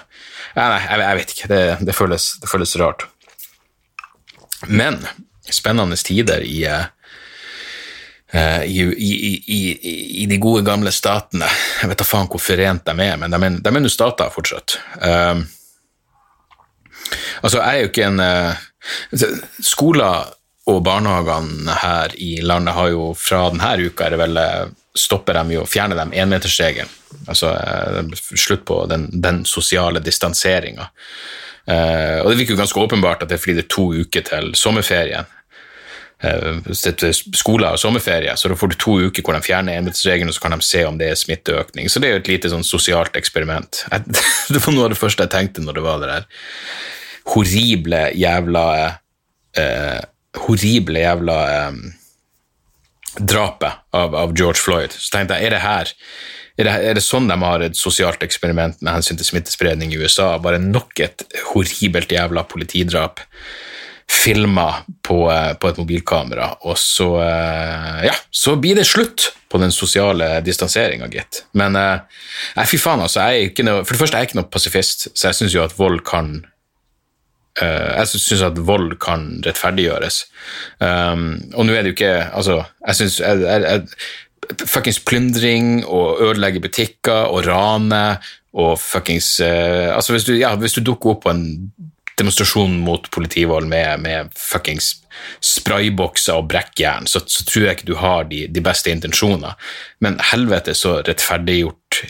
ja, 0.57 0.65
Nei, 0.71 0.81
jeg, 0.87 1.01
jeg, 1.03 1.17
vet 1.19 1.31
ikke. 1.35 1.49
Det, 1.53 1.61
det, 1.85 1.95
føles, 1.97 2.25
det, 2.41 2.49
føles, 2.49 2.77
rart. 2.81 3.05
Men 4.71 4.95
spennende 5.53 5.97
tider 6.01 6.41
i, 6.47 6.65
uh, 8.35 8.63
i, 8.67 8.85
i, 9.57 9.61
i 10.23 10.29
de 10.31 10.39
gode, 10.43 10.65
gamle 10.67 10.93
statene. 10.95 11.49
Jeg 11.81 11.91
vet 11.91 12.03
da 12.03 12.07
faen 12.07 12.31
hvor 12.31 12.43
forent 12.43 12.87
de 12.87 12.95
er, 13.07 13.19
men 13.21 13.35
de 13.35 13.41
er, 13.71 13.81
nå 13.81 13.93
stater 13.93 14.33
fortsatt. 14.35 14.79
Um, 15.01 15.45
altså, 17.43 17.59
jeg 17.61 17.69
er 17.71 17.83
jo 17.83 17.93
ikke 17.93 18.09
en 18.11 18.25
uh, 18.25 18.65
Skoler 19.65 20.35
og 20.71 20.81
barnehagene 20.85 21.77
her 21.83 22.15
i 22.17 22.39
landet 22.41 22.75
har 22.75 22.89
jo 22.93 23.11
fra 23.19 23.49
denne 23.53 23.75
uka 23.85 24.07
er 24.07 24.15
det 24.15 24.21
vel 24.23 24.41
eh, 24.41 24.73
stopper 24.97 25.37
dem 25.37 25.53
jo, 25.53 25.65
fjerner 25.69 25.99
dem 25.99 26.15
énmetersregelen. 26.17 26.93
Altså 27.29 27.53
eh, 27.53 28.15
slutt 28.17 28.65
på 28.69 28.85
den, 28.89 29.09
den 29.13 29.43
sosiale 29.49 30.01
distanseringa. 30.05 30.89
Uh, 31.65 32.21
og 32.21 32.27
det 32.29 32.35
virker 32.43 32.53
jo 32.53 32.59
ganske 32.59 32.81
åpenbart 32.81 33.23
at 33.25 33.31
det 33.31 33.39
er 33.39 33.41
fordi 33.41 33.55
det 33.57 33.63
er 33.63 33.71
to 33.73 33.85
uker 33.97 34.25
til 34.27 34.51
sommerferien. 34.59 35.29
Eh, 36.25 36.73
skoler 37.37 37.75
og 37.75 37.81
sommerferie, 37.81 38.33
så 38.39 38.49
da 38.49 38.57
får 38.57 38.73
du 38.73 38.77
to 38.81 38.97
uker 39.09 39.25
hvor 39.25 39.37
de 39.37 39.45
fjerner 39.45 39.77
énmetersregelen, 39.77 40.31
og 40.31 40.37
så 40.37 40.45
kan 40.47 40.55
de 40.55 40.65
se 40.65 40.85
om 40.89 40.97
det 41.01 41.11
er 41.11 41.21
smitteøkning. 41.21 41.91
Så 41.91 42.01
det 42.01 42.09
er 42.09 42.17
jo 42.17 42.23
et 42.23 42.31
lite 42.33 42.53
sånn 42.53 42.65
sosialt 42.65 43.19
eksperiment. 43.21 43.85
det 44.53 44.63
var 44.65 44.77
noe 44.77 44.89
av 44.89 44.95
det 44.95 45.01
første 45.01 45.27
jeg 45.27 45.35
tenkte 45.35 45.65
når 45.65 45.79
det 45.79 45.85
var 45.85 46.01
det 46.03 46.13
der 46.13 46.29
horrible 47.33 48.01
jævla 48.21 48.65
eh, 49.57 50.01
horrible 50.45 51.01
jævla 51.01 51.37
eh, 51.57 51.83
drapet 53.21 53.85
av, 53.95 54.17
av, 54.25 54.33
George 54.37 54.61
Floyd. 54.61 54.97
Så 54.97 55.13
tenkte 55.15 55.39
jeg, 55.39 55.49
er 55.49 55.57
det 55.57 55.63
her 55.65 55.93
er 56.55 56.69
det, 56.69 56.73
er 56.87 56.95
det, 56.95 57.03
sånn 57.03 57.27
de 57.27 57.35
har 57.41 57.63
et 57.67 57.77
sosialt 57.79 58.23
eksperiment 58.23 58.79
med 58.81 58.93
hensyn 58.95 59.19
til 59.19 59.27
smittespredning 59.27 59.91
i 59.91 59.99
USA? 59.99 60.37
Bare 60.39 60.61
nok 60.63 61.01
et 61.03 61.25
horribelt 61.51 62.13
jævla 62.15 62.45
politidrap 62.47 63.25
filma 64.25 64.75
på, 65.03 65.33
eh, 65.33 65.53
på, 65.55 65.69
et 65.69 65.79
mobilkamera, 65.81 66.49
og 66.65 66.79
så 66.81 67.09
eh, 67.23 68.07
Ja, 68.09 68.15
så 68.31 68.57
blir 68.61 68.79
det 68.79 68.87
slutt 68.89 69.31
på 69.53 69.61
den 69.63 69.73
sosiale 69.73 70.41
distanseringa, 70.45 71.09
gitt. 71.13 71.45
Men 71.53 71.77
eh, 71.79 72.65
fy 72.67 72.81
faen, 72.81 73.05
altså. 73.05 73.23
Jeg 73.23 73.45
er 73.45 73.53
ikke 73.53 73.67
noe, 73.67 73.85
for 73.85 73.95
det 73.95 74.03
første 74.03 74.19
er 74.19 74.25
jeg 74.25 74.33
ikke 74.33 74.41
noe 74.41 74.51
pasifist, 74.53 75.09
så 75.13 75.31
jeg 75.31 75.41
syns 75.41 75.57
jo 75.57 75.65
at 75.67 75.79
vold 75.79 76.03
kan 76.09 76.37
jeg 77.55 78.09
syns 78.11 78.41
at 78.43 78.57
vold 78.67 78.97
kan 78.99 79.29
rettferdiggjøres. 79.47 80.17
Um, 80.83 81.37
og 81.55 81.69
nå 81.69 81.77
er 81.77 81.85
det 81.85 81.93
jo 81.93 81.95
ikke 81.95 82.15
Altså, 82.35 82.57
jeg 82.89 82.99
syns 82.99 83.21
Fuckings 84.67 84.99
plyndring 85.07 85.69
og 85.87 86.19
ødelegge 86.27 86.65
butikker 86.65 87.31
og 87.31 87.47
rane 87.47 88.17
og 88.59 88.75
fuckings 88.83 89.37
uh, 89.39 89.95
Altså, 89.95 90.17
hvis 90.17 90.27
du, 90.27 90.33
ja, 90.35 90.51
hvis 90.59 90.75
du 90.75 90.83
dukker 90.83 91.15
opp 91.15 91.23
på 91.29 91.31
en 91.31 91.47
demonstrasjon 92.19 92.77
mot 92.85 93.09
politivold 93.11 93.69
med, 93.71 94.05
med 94.05 94.35
fuckings 94.39 94.95
spraybokser 95.45 96.41
og 96.41 96.49
brekkjern, 96.51 97.09
så, 97.11 97.23
så, 97.27 97.45
tror 97.47 97.69
jeg 97.69 97.79
ikke 97.79 97.91
du 97.91 97.97
har 98.01 98.27
de, 98.31 98.45
de 98.51 98.63
beste 98.65 98.93
intensjoner. 98.93 99.55
Men 100.05 100.21
helvete 100.33 100.77
så 100.79 101.01
rettferdiggjort 101.07 102.05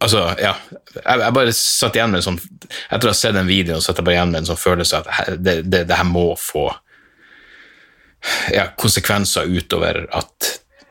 Altså, 0.00 0.22
ja. 0.40 0.54
Jeg, 0.94 1.20
jeg, 1.20 1.32
bare 1.36 1.52
satt 1.52 1.96
igjen 1.98 2.08
med 2.08 2.22
en 2.22 2.24
sånn 2.24 2.38
Etter 2.88 3.10
å 3.10 3.10
ha 3.12 3.16
sett 3.18 3.34
den 3.36 3.50
videoen 3.50 3.82
satt 3.84 3.98
jeg 4.00 4.06
bare 4.06 4.16
igjen 4.16 4.30
med 4.32 4.40
en 4.40 4.48
sånn 4.48 4.58
følelse 4.58 5.02
at 5.02 5.36
det, 5.36 5.54
det, 5.68 5.82
det 5.90 5.98
her 5.98 6.08
må 6.08 6.30
få 6.40 6.70
ja, 8.54 8.64
konsekvenser 8.80 9.48
utover 9.48 10.06
at 10.16 10.48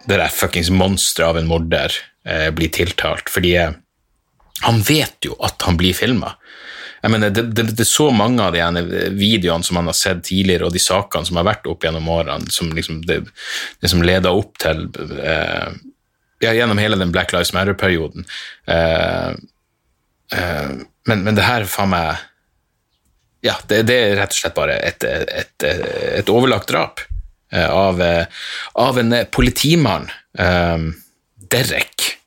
det 0.10 0.18
der 0.18 0.34
fuckings 0.34 0.70
monsteret 0.74 1.30
av 1.30 1.40
en 1.42 1.50
morder 1.50 1.94
eh, 2.26 2.50
blir 2.56 2.72
tiltalt. 2.74 3.30
Fordi 3.30 3.56
eh, 3.60 3.76
han 4.66 4.82
vet 4.86 5.26
jo 5.26 5.36
at 5.46 5.62
han 5.68 5.78
blir 5.80 5.98
filma. 5.98 6.36
Jeg 7.02 7.14
mener, 7.14 7.32
det, 7.32 7.46
det, 7.56 7.66
det, 7.72 7.84
er 7.84 7.88
så 7.88 8.10
mange 8.12 8.44
av 8.44 8.56
de 8.56 8.84
videoene 9.16 9.66
som 9.66 9.78
man 9.80 9.88
har 9.90 9.98
sett 9.98 10.26
tidligere, 10.28 10.68
og 10.68 10.76
de 10.76 10.82
sakene 10.84 11.28
som 11.28 11.40
har 11.40 11.48
vært 11.48 11.70
opp 11.72 11.86
gjennom 11.86 12.10
årene, 12.12 12.52
som 12.52 12.72
liksom 12.76 13.02
det, 13.08 13.22
det 13.80 13.92
som 13.92 14.04
leder 14.04 14.36
opp 14.36 14.60
til 14.60 14.88
eh, 15.24 15.70
ja, 16.44 16.56
gjennom 16.56 16.82
hele 16.82 17.00
den 17.00 17.14
Black 17.16 17.32
Lives 17.36 17.54
Matter-perioden. 17.56 18.28
Eh, 18.68 19.30
eh, 20.36 20.74
men, 21.08 21.24
men, 21.24 21.36
det 21.38 21.48
her 21.48 21.68
faen 21.70 21.94
meg 21.94 22.26
Ja, 23.46 23.56
det, 23.72 23.86
er 23.88 24.18
rett 24.20 24.36
og 24.36 24.42
slett 24.42 24.58
bare 24.58 24.76
et, 24.84 25.04
et, 25.08 25.30
et, 25.64 25.68
et 26.20 26.32
overlagt 26.32 26.68
drap 26.68 27.00
uh, 27.56 27.70
av, 27.72 28.02
av, 28.76 29.00
en 29.00 29.16
politimann. 29.32 30.10
Derek. 31.50 32.19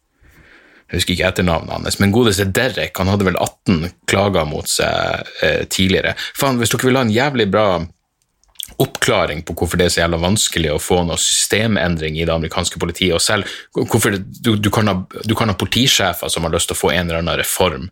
Jeg 0.92 1.00
husker 1.00 1.16
ikke 1.16 1.32
etternavnet 1.32 1.72
hans, 1.72 1.99
men 1.99 2.12
godeste 2.12 2.44
Derek 2.52 2.99
han 3.00 3.08
hadde 3.08 3.25
vel 3.25 3.40
18 3.40 3.90
klager 4.11 4.44
mot 4.46 4.68
seg 4.68 5.25
tidligere. 5.72 6.12
Faen, 6.37 6.61
Hvis 6.61 6.75
dere 6.75 6.90
vil 6.90 7.00
ha 7.00 7.06
en 7.06 7.14
jævlig 7.14 7.49
bra 7.50 7.66
oppklaring 8.76 9.42
på 9.46 9.54
hvorfor 9.56 9.78
det 9.78 9.87
er 9.87 9.94
så 9.94 10.02
jævla 10.02 10.20
vanskelig 10.22 10.70
å 10.72 10.80
få 10.80 11.02
noe 11.06 11.20
systemendring 11.20 12.16
i 12.18 12.26
det 12.26 12.34
amerikanske 12.34 12.80
politiet. 12.80 13.14
og 13.14 13.22
selv 13.22 13.49
hvorfor 13.75 14.16
du, 14.16 14.54
du, 14.56 14.70
kan 14.70 14.88
ha, 14.88 14.96
du, 15.25 15.34
ha, 15.38 15.56
politisjefer 15.58 16.32
som 16.32 16.46
har 16.46 16.54
lyst 16.54 16.70
til 16.70 16.78
å 16.78 16.80
få 16.80 16.92
en 16.92 17.08
eller 17.08 17.22
annen 17.22 17.40
reform, 17.40 17.90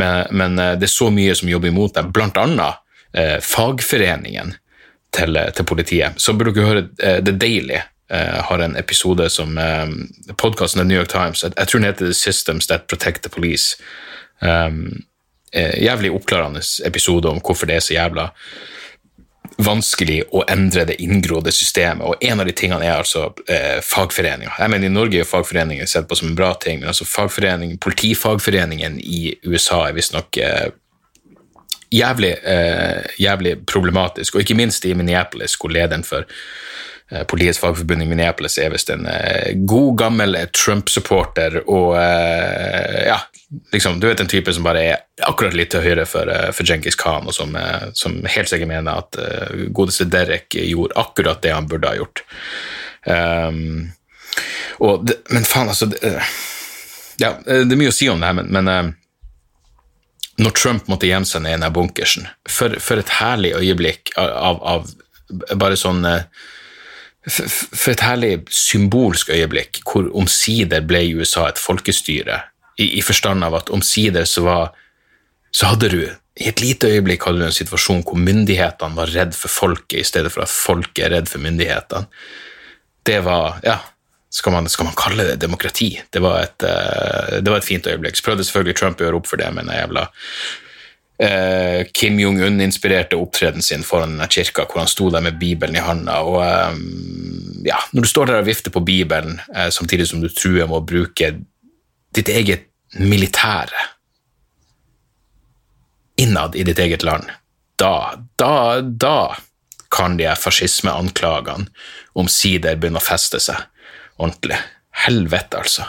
men, 0.00 0.26
men 0.30 0.58
eh, 0.58 0.74
det 0.80 0.88
er 0.88 0.94
så 0.94 1.10
mye 1.14 1.36
som 1.36 1.50
jobber 1.50 1.72
imot 1.72 1.96
deg, 1.96 2.10
blant 2.14 2.40
annet 2.40 2.80
eh, 3.12 3.38
fagforeningen 3.44 4.54
til, 5.14 5.40
til, 5.56 5.68
politiet. 5.68 6.20
Så 6.22 6.34
burde 6.38 6.54
dere 6.56 6.70
høre 6.70 6.86
eh, 6.98 7.20
The 7.24 7.34
Daily. 7.34 7.80
Eh, 8.10 8.40
har 8.48 8.64
en 8.64 8.76
episode 8.76 9.28
som 9.30 9.58
uh, 9.58 10.34
Podkasten 10.36 10.82
The 10.82 10.88
New 10.88 10.98
York 10.98 11.12
Times, 11.12 11.44
jeg, 11.44 11.68
tror 11.68 11.80
den 11.80 11.88
heter 11.88 12.06
The 12.06 12.14
Systems 12.14 12.66
That 12.66 12.86
Protect 12.86 13.22
the 13.22 13.30
Police. 13.30 13.76
Um, 14.40 15.04
jævlig 15.52 16.12
oppklarende 16.14 16.60
episode 16.86 17.28
om 17.28 17.40
hvorfor 17.42 17.66
det 17.66 17.74
er 17.80 17.82
så 17.82 17.94
jævla 17.96 18.28
vanskelig 19.64 20.20
å 20.36 20.42
endre 20.50 20.84
det 20.88 20.98
inngrodde 21.02 21.52
systemet. 21.54 22.04
Og 22.06 22.24
en 22.24 22.42
av 22.42 22.48
de 22.48 22.54
tingene 22.56 22.86
er 22.86 22.98
altså 22.98 23.28
eh, 23.50 23.78
fagforeninger. 23.84 24.52
Jeg 24.58 24.72
mener 24.72 24.88
I 24.88 24.92
Norge 24.94 25.22
er 25.22 25.28
fagforeninger 25.28 25.88
sett 25.90 26.08
på 26.08 26.18
som 26.18 26.30
en 26.30 26.38
bra 26.38 26.52
ting, 26.60 26.80
men 26.80 26.92
altså 26.92 27.08
fagforening, 27.08 27.76
politifagforeningen 27.82 29.00
i 29.02 29.34
USA 29.48 29.82
er 29.88 29.96
visstnok 29.96 30.40
eh, 30.40 30.70
jævlig, 31.94 32.34
eh, 32.44 33.10
jævlig 33.20 33.56
problematisk. 33.68 34.36
Og 34.36 34.44
ikke 34.44 34.58
minst 34.58 34.86
i 34.86 34.94
Minneapolis, 34.96 35.58
hvor 35.60 35.72
lederen 35.74 36.06
for 36.06 36.24
eh, 36.24 36.34
Politiets 37.10 37.58
fagforbund 37.58 38.04
i 38.04 38.06
Minneapolis 38.06 38.58
er 38.62 38.70
visst 38.70 38.90
en 38.94 39.06
eh, 39.10 39.56
god, 39.66 39.96
gammel 39.98 40.36
Trump-supporter 40.54 41.56
og 41.64 41.96
eh, 41.98 43.08
ja, 43.08 43.16
liksom, 43.72 44.00
du 44.00 44.06
vet 44.06 44.20
en 44.20 44.30
type 44.30 44.52
som 44.54 44.62
bare 44.64 44.82
er 44.82 45.00
akkurat 45.26 45.54
litt 45.56 45.72
til 45.74 45.82
høyre 45.84 46.06
for, 46.08 46.30
uh, 46.30 46.50
for 46.54 46.66
Genghis 46.66 46.98
Khan, 46.98 47.26
og 47.26 47.34
som, 47.34 47.56
uh, 47.56 47.90
som, 47.98 48.20
helt 48.30 48.50
sikkert 48.50 48.70
mener 48.70 49.02
at 49.02 49.18
uh, 49.18 49.66
godeste 49.74 50.06
Derek 50.10 50.54
gjorde 50.54 50.98
akkurat 51.00 51.42
det 51.42 51.54
han 51.54 51.66
burde 51.70 51.90
ha 51.90 51.98
gjort. 51.98 52.22
Um, 53.06 53.90
det, 55.04 55.18
men 55.34 55.44
faen, 55.44 55.68
altså 55.68 55.90
det, 55.90 55.98
Ja, 57.20 57.34
det 57.44 57.74
er 57.74 57.80
mye 57.80 57.90
å 57.92 57.94
si 57.94 58.08
om 58.08 58.20
det 58.22 58.30
her, 58.30 58.38
men, 58.38 58.48
men 58.54 58.94
når 60.40 60.54
Trump 60.56 60.86
måtte 60.88 61.08
gjemme 61.08 61.28
seg 61.28 61.42
ned 61.44 61.58
i 61.58 61.60
den 61.60 61.74
bunkersen 61.74 62.30
for, 62.48 62.78
for, 62.80 63.02
et 63.02 63.12
herlig 63.18 63.50
øyeblikk 63.58 64.14
av, 64.16 64.62
av 64.64 65.58
bare 65.60 65.76
sånn 65.76 66.06
for 67.28 67.92
et 67.92 68.04
herlig 68.04 68.32
symbolsk 68.54 69.28
øyeblikk 69.34 69.82
hvor 69.84 70.08
omsider 70.16 70.80
ble 70.88 71.02
USA 71.18 71.50
et 71.50 71.60
folkestyre 71.60 72.38
i, 72.80 72.86
i 72.96 73.02
forstand 73.04 73.44
av 73.44 73.58
at 73.58 73.72
omsider 73.74 74.24
så 74.24 74.46
var 74.46 74.70
så 75.52 75.72
hadde 75.74 75.90
du 75.92 76.00
i 76.40 76.48
et 76.48 76.62
lite 76.62 76.88
øyeblikk 76.88 77.26
hadde 77.26 77.42
du 77.42 77.46
en 77.48 77.54
situasjon 77.54 78.04
hvor 78.06 78.20
myndighetene 78.20 78.96
var 78.96 79.12
redd 79.12 79.34
for 79.36 79.52
folket 79.52 80.00
i 80.00 80.06
stedet 80.06 80.32
for 80.32 80.46
at 80.46 80.52
folket 80.52 81.02
er 81.04 81.12
redd 81.18 81.28
for 81.28 81.42
myndighetene. 81.42 82.08
Det 83.04 83.18
var 83.26 83.60
Ja, 83.66 83.80
skal 84.30 84.54
man, 84.54 84.68
skal 84.70 84.86
man 84.86 84.96
kalle 84.96 85.26
det 85.26 85.40
demokrati? 85.42 85.90
Det 86.12 86.22
var, 86.22 86.46
et, 86.46 86.62
uh, 86.62 87.40
det 87.42 87.50
var 87.50 87.58
et 87.58 87.66
fint 87.66 87.86
øyeblikk. 87.86 88.16
Så 88.16 88.24
prøvde 88.24 88.46
selvfølgelig 88.46 88.76
Trump 88.78 89.00
å 89.00 89.08
gjøre 89.08 89.18
opp 89.18 89.28
for 89.28 89.42
det 89.42 89.50
med 89.52 89.66
den 89.66 89.74
jævla 89.74 90.06
uh, 91.22 91.84
Kim 91.92 92.18
Jong-un-inspirerte 92.20 93.18
opptredenen 93.18 93.62
sin 93.62 93.84
foran 93.86 94.16
denne 94.16 94.28
kirka, 94.30 94.66
hvor 94.66 94.82
han 94.82 94.90
sto 94.90 95.10
der 95.12 95.24
med 95.24 95.38
Bibelen 95.40 95.76
i 95.76 95.84
handa. 95.84 96.20
Og 96.26 96.40
eh, 96.44 96.80
ja, 97.68 97.78
når 97.92 98.06
du 98.06 98.10
står 98.10 98.30
der 98.30 98.40
og 98.40 98.48
vifter 98.48 98.74
på 98.74 98.82
Bibelen 98.84 99.40
eh, 99.54 99.70
samtidig 99.74 100.08
som 100.10 100.22
du 100.22 100.28
truer 100.32 100.66
med 100.66 100.80
å 100.80 100.86
bruke 100.86 101.32
ditt 102.16 102.30
eget 102.32 102.68
militære 102.98 103.86
innad 106.20 106.56
i 106.58 106.64
ditt 106.66 106.80
eget 106.82 107.04
land, 107.06 107.28
da, 107.80 108.16
da, 108.36 108.80
da 108.80 109.36
kan 109.90 110.18
de 110.18 110.28
fascismeanklagene 110.36 111.70
omsider 112.18 112.76
begynne 112.76 113.00
å 113.00 113.04
feste 113.04 113.40
seg 113.42 113.62
ordentlig. 114.20 114.58
Helvete, 115.06 115.62
altså. 115.62 115.86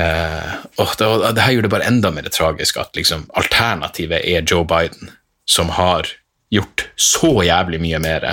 Eh, 0.00 0.52
og 0.80 0.96
det, 0.98 1.08
det, 1.36 1.44
her 1.44 1.56
gjør 1.56 1.66
det 1.66 1.72
bare 1.74 1.88
enda 1.90 2.12
mer 2.14 2.28
tragisk 2.32 2.78
at 2.80 2.96
liksom, 2.96 3.26
alternativet 3.36 4.24
er 4.24 4.46
Joe 4.46 4.64
Biden, 4.68 5.10
som 5.44 5.72
har 5.76 6.08
gjort 6.50 6.88
så 6.96 7.32
jævlig 7.46 7.80
mye 7.82 8.00
mer 8.02 8.28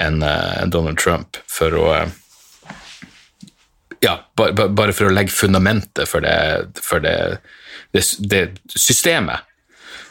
enn 0.00 0.22
eh, 0.26 0.66
Donald 0.70 1.00
Trump 1.00 1.40
for 1.50 1.74
å 1.78 1.88
ja, 4.04 4.18
bare, 4.36 4.68
bare, 4.68 4.92
for 4.92 5.08
å 5.08 5.14
legge 5.14 5.32
fundamentet 5.32 6.08
for 6.08 6.24
det, 6.24 6.36
for 6.84 7.00
det, 7.04 7.38
det, 7.92 8.42
systemet 8.68 9.44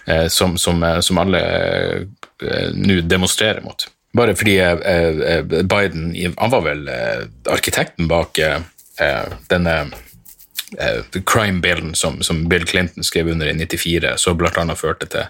eh, 0.08 0.28
som, 0.34 0.58
som, 0.58 0.82
eh, 0.84 1.00
som, 1.06 1.20
alle 1.22 1.42
eh, 1.44 2.72
nå 2.74 3.02
demonstrerer 3.06 3.62
mot. 3.66 3.86
Bare 4.18 4.36
fordi 4.38 4.60
eh, 4.62 5.44
Biden 5.66 6.12
Han 6.38 6.52
var 6.54 6.66
vel 6.68 6.84
arkitekten 7.50 8.10
bak 8.10 8.38
denne 9.50 9.78
crime-billen 11.26 11.96
som, 11.96 12.22
som, 12.24 12.48
Bill 12.50 12.66
Clinton 12.68 13.04
skrev 13.04 13.28
under 13.34 13.48
i 13.48 13.54
94, 13.54 14.18
som 14.18 14.38
bl.a. 14.38 14.76
førte 14.76 15.10
til 15.12 15.28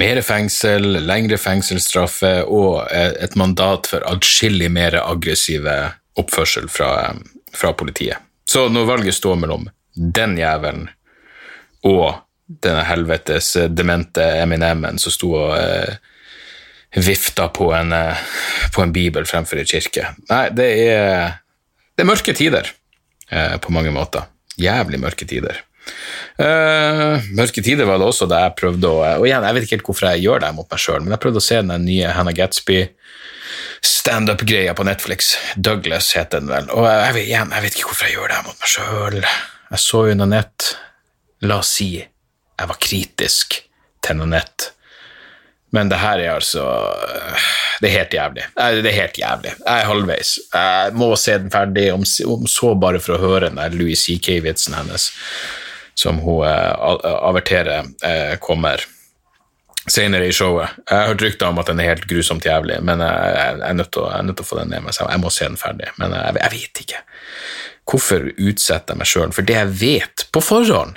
mer 0.00 0.20
fengsel, 0.26 0.98
lengre 1.06 1.38
fengselsstraffe 1.38 2.32
og 2.50 2.88
et 2.92 3.36
mandat 3.38 3.86
for 3.90 4.04
atskillig 4.10 4.70
mer 4.72 4.98
aggressive 5.04 5.76
oppførsel 6.18 6.68
fra, 6.68 7.14
fra, 7.54 7.72
politiet. 7.72 8.18
Så 8.44 8.68
når 8.68 8.90
valget 8.90 9.14
står 9.14 9.38
mellom 9.40 9.68
den 9.94 10.36
jævelen 10.38 10.88
og 11.86 12.20
denne 12.46 12.84
helvetes 12.84 13.54
demente 13.72 14.24
Eminemen 14.42 14.98
som 15.00 15.14
sto 15.14 15.30
og 15.38 15.54
eh, 15.56 15.94
vifta 17.00 17.48
på 17.48 17.70
en, 17.74 17.92
eh, 17.96 18.20
på 18.74 18.82
en 18.84 18.92
bibel 18.92 19.24
fremfor 19.26 19.62
ei 19.62 19.68
kirke 19.68 20.10
Nei, 20.28 20.42
det 20.52 20.66
er, 20.84 21.38
det 21.96 22.04
er 22.04 22.10
mørke 22.10 22.34
tider 22.36 22.68
eh, 23.34 23.56
på 23.62 23.74
mange 23.74 23.92
måter. 23.94 24.28
Jævlig 24.60 25.00
mørke 25.02 25.26
tider. 25.28 25.60
Uh, 26.40 27.20
mørke 27.36 27.60
tider 27.60 27.84
var 27.84 27.98
det 28.00 28.06
også 28.08 28.24
da 28.24 28.38
jeg 28.46 28.54
prøvde 28.56 28.88
å 28.88 29.02
Og 29.20 29.26
igjen, 29.28 29.44
jeg 29.44 29.54
vet 29.54 29.66
ikke 29.66 29.76
helt 29.76 29.88
hvorfor 29.90 30.06
jeg 30.08 30.22
gjør 30.24 30.40
det 30.40 30.48
mot 30.56 30.70
meg 30.72 30.80
sjøl, 30.80 31.02
men 31.04 31.12
jeg 31.12 31.20
prøvde 31.20 31.42
å 31.42 31.44
se 31.44 31.58
den 31.60 31.84
nye 31.84 32.14
Hannah 32.16 32.34
Gatsby 32.34 32.78
standup-greia 33.84 34.72
på 34.76 34.86
Netflix. 34.88 35.34
Douglas 35.56 36.14
heter 36.16 36.40
den 36.40 36.48
vel. 36.48 36.70
Og 36.72 36.88
jeg, 36.88 37.02
jeg, 37.04 37.26
igjen, 37.28 37.52
jeg 37.52 37.66
vet 37.66 37.76
ikke 37.76 37.90
hvorfor 37.90 38.08
jeg 38.08 38.16
gjør 38.16 38.32
det 38.32 38.40
mot 38.46 38.64
meg 38.64 38.72
sjøl. 38.72 39.18
Jeg 39.74 39.82
så 39.84 40.02
jo 40.08 40.16
Nanette. 40.18 40.78
La 41.44 41.60
oss 41.60 41.74
si 41.76 41.90
jeg 41.98 42.70
var 42.70 42.80
kritisk 42.80 43.58
til 44.04 44.20
Nanette. 44.20 44.72
Men 45.74 45.90
det 45.90 45.98
her 45.98 46.22
er 46.22 46.36
altså 46.36 46.62
Det 47.82 47.88
er 47.88 47.96
helt 47.98 48.14
jævlig. 48.14 48.46
Det 48.54 48.86
er 48.86 48.96
helt 49.00 49.18
jævlig. 49.18 49.52
Jeg 49.58 49.80
er 49.80 49.88
halvveis. 49.90 50.38
Jeg 50.54 50.94
må 50.94 51.10
se 51.18 51.34
den 51.38 51.50
ferdig, 51.50 51.88
om, 51.92 52.04
så 52.06 52.74
bare 52.78 53.02
for 53.02 53.16
å 53.16 53.22
høre 53.22 53.48
den 53.48 53.58
der 53.58 53.74
Louis 53.74 54.06
CK-vitsen 54.06 54.76
hennes 54.78 55.10
som 55.98 56.18
hun 56.22 56.42
uh, 56.42 56.94
averterer, 57.28 57.86
uh, 58.02 58.34
kommer 58.42 58.82
senere 59.86 60.26
i 60.26 60.34
showet. 60.34 60.78
Jeg 60.88 60.96
har 60.96 61.10
hørt 61.12 61.22
rykter 61.22 61.50
om 61.50 61.60
at 61.62 61.68
den 61.70 61.82
er 61.82 61.92
helt 61.92 62.06
grusomt 62.10 62.46
jævlig, 62.46 62.80
men 62.82 63.02
jeg, 63.04 63.58
er 63.68 63.76
nødt 63.76 63.92
til 63.94 64.06
å, 64.06 64.46
få 64.46 64.58
den 64.62 64.72
ned 64.72 64.86
meg. 64.86 64.96
Jeg 64.96 65.22
må 65.22 65.30
se 65.34 65.46
den 65.46 65.60
ferdig. 65.60 65.90
Men 66.00 66.14
jeg, 66.16 66.38
jeg 66.40 66.54
vet 66.54 66.82
ikke. 66.84 67.02
Hvorfor 67.90 68.30
utsetter 68.32 68.94
jeg 68.94 69.02
meg 69.02 69.10
sjøl 69.10 69.34
for 69.36 69.46
det 69.46 69.58
jeg 69.58 69.74
vet 69.82 70.26
på 70.32 70.42
forhånd 70.42 70.96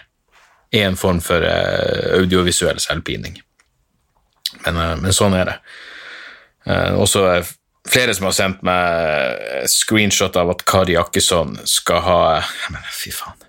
er 0.71 0.87
en 0.87 0.97
form 0.99 1.19
for 1.23 1.43
audiovisuell 1.43 2.79
selvpining? 2.81 3.41
Men, 4.65 4.77
uh, 4.77 4.95
men, 5.01 5.13
sånn 5.15 5.35
er 5.37 5.45
det. 5.51 5.57
Uh, 6.67 6.93
også 7.01 7.19
flere 7.87 8.13
som 8.15 8.25
har 8.27 8.35
sendt 8.35 8.59
meg 8.67 8.83
screenshot 9.71 10.35
av 10.39 10.47
at 10.55 10.61
Kari 10.67 10.93
Jakkesson 10.97 11.49
skal 11.67 11.99
ha 12.03 12.19
mener, 12.67 12.89
Fy 12.91 13.11
faen. 13.15 13.39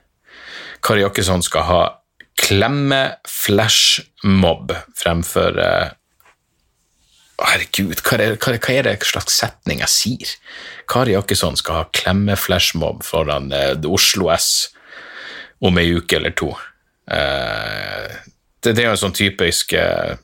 Kari 0.85 1.01
Jakkesson 1.03 1.43
skal 1.43 1.63
ha 1.67 1.83
klemme-flashmob 2.39 4.73
fremfor 4.99 5.59
uh, 5.59 5.89
Herregud, 7.39 8.01
hva 8.03 8.17
er, 8.19 8.35
hva, 8.35 8.59
hva 8.59 8.73
er, 8.75 8.83
det 8.89 9.07
slags 9.07 9.37
setning 9.39 9.79
jeg 9.85 9.93
sier? 9.93 10.31
Kari 10.91 11.13
Jakkesson 11.15 11.55
skal 11.59 11.75
ha 11.79 11.85
klemme-flashmob 11.95 13.05
foran 13.07 13.53
uh, 13.55 13.79
Oslo 13.87 14.27
S 14.35 14.75
om 15.63 15.79
ei 15.79 15.95
uke 15.95 16.17
eller 16.19 16.35
to. 16.39 16.51
Uh, 17.07 18.11
det, 18.59 18.73
det, 18.73 18.83
er 18.83 18.89
jo 18.89 18.97
en 18.97 19.05
sånn 19.05 19.15
typisk 19.15 19.73
uh, 19.79 20.19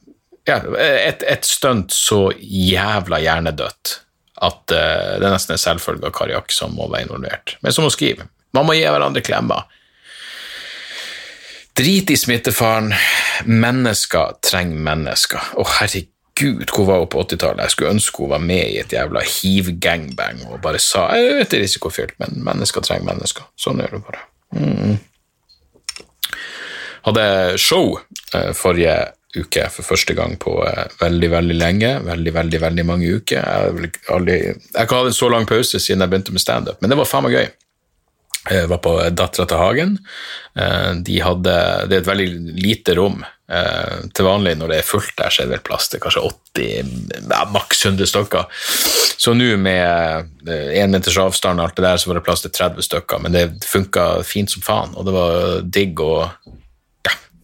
ja, 0.49 0.59
et, 0.81 1.23
et 1.25 1.47
stunt 1.49 1.93
så 1.95 2.29
jævla 2.39 3.21
hjernedødt 3.25 3.99
at 4.45 4.75
uh, 4.75 5.15
det 5.23 5.31
nesten 5.31 5.55
er 5.55 5.63
selvfølge 5.63 6.11
av 6.11 6.17
Kari 6.17 6.37
som 6.53 6.75
må 6.77 6.89
være 6.91 7.07
involvert. 7.07 7.57
Men 7.63 7.73
som 7.73 7.87
hun 7.87 7.95
skriver, 7.95 8.29
man 8.55 8.67
må 8.67 8.77
gi 8.77 8.85
hverandre 8.87 9.23
klemmer. 9.25 9.65
Drit 11.75 12.11
i 12.11 12.17
smittefaren. 12.19 12.93
Mennesker 13.51 14.37
trenger 14.47 14.83
mennesker. 14.87 15.55
Å, 15.59 15.65
herregud, 15.81 16.69
hvor 16.71 16.87
var 16.87 17.01
hun 17.03 17.11
på 17.11 17.25
80-tallet? 17.25 17.65
Jeg 17.65 17.75
skulle 17.75 17.95
ønske 17.97 18.23
hun 18.23 18.31
var 18.35 18.45
med 18.45 18.69
i 18.69 18.79
et 18.83 18.95
jævla 18.95 19.25
hiv-gangbang 19.27 20.45
og 20.51 20.61
bare 20.63 20.83
sa 20.83 21.09
jeg 21.19 21.41
vet 21.41 21.51
det 21.51 21.59
er 21.59 21.65
risikofylt, 21.65 22.15
men 22.23 22.39
mennesker 22.47 22.85
trenger 22.85 23.09
mennesker. 23.11 23.49
Sånn 23.59 23.83
gjør 23.83 23.97
det 23.97 24.05
bare. 24.07 24.23
Mm. 24.55 24.95
Hadde 27.05 27.27
show 27.61 27.99
eh, 27.99 28.53
forrige 28.57 28.95
uke 29.41 29.67
for 29.73 29.87
første 29.87 30.15
gang 30.17 30.37
på 30.41 30.55
eh, 30.69 30.87
veldig, 31.01 31.31
veldig 31.35 31.59
lenge. 31.59 31.93
Veldig, 32.07 32.33
veldig 32.39 32.63
veldig 32.63 32.87
mange 32.89 33.11
uker. 33.19 33.43
Jeg 33.43 33.93
aldri, 34.15 34.39
jeg 34.55 34.87
ikke 34.87 35.03
hatt 35.03 35.11
en 35.13 35.21
så 35.21 35.31
lang 35.33 35.49
pause 35.51 35.81
siden 35.83 36.05
jeg 36.05 36.13
begynte 36.13 36.35
med 36.35 36.45
standup, 36.45 36.81
men 36.81 36.93
det 36.93 36.99
var 37.01 37.11
faen 37.11 37.27
meg 37.27 37.39
gøy. 37.39 37.47
Jeg 38.53 38.69
var 38.69 38.81
på 38.85 38.91
Dattera 39.17 39.47
til 39.49 39.61
Hagen. 39.61 39.95
Eh, 40.61 40.91
De 41.07 41.21
hadde, 41.25 41.55
det 41.89 41.97
er 41.97 42.03
et 42.03 42.11
veldig 42.11 42.29
lite 42.61 42.97
rom. 42.99 43.23
Eh, 43.49 44.05
Til 44.17 44.27
vanlig 44.29 44.55
når 44.61 44.73
det 44.73 44.81
er 44.81 44.89
fullt 44.89 45.15
der, 45.17 45.33
så 45.33 45.43
er 45.43 45.49
det 45.49 45.57
vel 45.57 45.65
plass 45.65 45.89
til 45.93 46.03
kanskje 46.05 46.25
80, 46.29 46.93
ja, 47.31 47.45
maks 47.53 47.85
100 47.89 48.11
stykker. 48.13 48.61
Så 49.25 49.33
nå 49.37 49.55
med 49.61 50.29
én 50.45 50.93
meters 50.93 51.17
avstand 51.23 51.61
og 51.61 51.69
alt 51.71 51.79
det 51.79 51.87
der, 51.87 52.01
så 52.01 52.11
var 52.11 52.19
det 52.21 52.27
plass 52.27 52.45
til 52.45 52.53
30 52.53 52.85
stykker. 52.85 53.23
Men 53.25 53.37
det 53.37 53.47
funka 53.65 54.07
fint 54.29 54.53
som 54.53 54.65
faen, 54.65 54.93
og 54.97 55.09
det 55.09 55.17
var 55.17 55.65
digg 55.65 56.05
ja, 56.05 56.29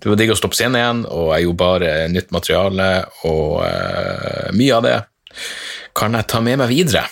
det 0.00 0.09
var 0.09 0.16
digg 0.16 0.33
å 0.33 0.37
stå 0.38 0.49
på 0.49 0.57
scenen 0.57 0.78
igjen, 0.80 1.00
og 1.12 1.33
jeg 1.35 1.45
gjorde 1.45 1.61
bare 1.61 1.95
nytt 2.09 2.30
materiale, 2.33 2.88
og 3.28 3.59
uh, 3.61 4.49
mye 4.57 4.76
av 4.78 4.87
det 4.87 4.99
kan 5.97 6.16
jeg 6.16 6.28
ta 6.30 6.40
med 6.45 6.61
meg 6.62 6.71
videre. 6.71 7.02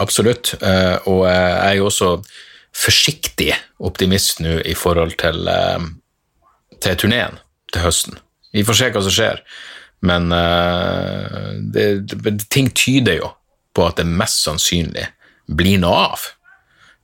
Absolutt. 0.00 0.54
Uh, 0.62 0.96
og 1.10 1.26
uh, 1.26 1.34
jeg 1.34 1.66
er 1.66 1.76
jo 1.80 1.90
også 1.90 2.10
forsiktig 2.80 3.50
optimist 3.82 4.40
nå 4.40 4.60
i 4.64 4.76
forhold 4.78 5.16
til, 5.20 5.48
til 6.78 6.98
turneen 7.02 7.40
til 7.74 7.82
høsten. 7.82 8.20
Vi 8.54 8.62
får 8.64 8.78
se 8.78 8.90
hva 8.94 9.02
som 9.02 9.14
skjer, 9.14 9.40
men 10.06 10.30
det, 11.74 11.86
det, 12.06 12.34
ting 12.46 12.70
tyder 12.70 13.18
jo 13.18 13.32
på 13.74 13.88
at 13.88 13.98
det 13.98 14.06
mest 14.06 14.46
sannsynlig 14.46 15.08
blir 15.50 15.82
noe 15.82 15.98
av 16.12 16.28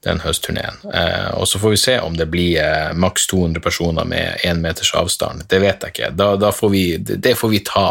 den 0.05 0.21
høstturneen. 0.21 0.79
Eh, 0.95 1.29
og 1.35 1.49
så 1.49 1.59
får 1.59 1.71
vi 1.71 1.77
se 1.77 1.99
om 2.01 2.17
det 2.17 2.29
blir 2.31 2.61
eh, 2.63 2.93
maks 2.95 3.27
200 3.27 3.61
personer 3.61 4.05
med 4.05 4.41
én 4.45 4.61
meters 4.63 4.95
avstand. 4.95 5.47
Det 5.49 5.61
vet 5.63 5.83
jeg 5.83 5.95
ikke. 5.95 6.11
Da, 6.19 6.35
da 6.41 6.53
får 6.55 6.71
vi, 6.71 6.85
det, 6.97 7.35
får 7.39 7.53
vi 7.53 7.63
ta 7.67 7.89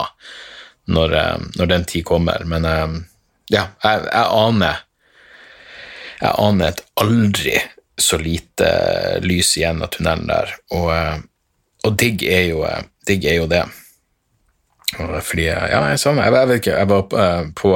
når, 0.85 1.15
eh, 1.21 1.47
når 1.59 1.71
den 1.71 1.87
tid 1.89 2.05
kommer. 2.07 2.45
Men 2.45 2.67
ja, 3.51 3.67
jeg, 3.83 4.03
jeg 4.11 4.27
aner 4.31 4.83
jeg 6.15 6.31
aner 6.39 6.71
et 6.71 6.83
aldri 7.03 7.57
så 7.99 8.17
lite 8.19 8.67
lys 9.23 9.55
igjen 9.59 9.81
av 9.83 9.91
tunnelen 9.91 10.29
der, 10.29 10.53
og, 10.75 10.91
og 11.83 11.97
digg, 11.99 12.23
er 12.23 12.45
jo, 12.49 12.61
digg 13.07 13.27
er 13.27 13.35
jo 13.41 13.49
det. 13.51 13.63
Fordi, 14.95 15.45
ja, 15.47 15.59
jeg, 15.67 15.99
jeg, 15.99 16.15
jeg 16.17 16.33
vet 16.35 16.61
ikke, 16.61 16.77
jeg 16.79 16.89
var 16.91 17.03
på, 17.11 17.27
på 17.59 17.73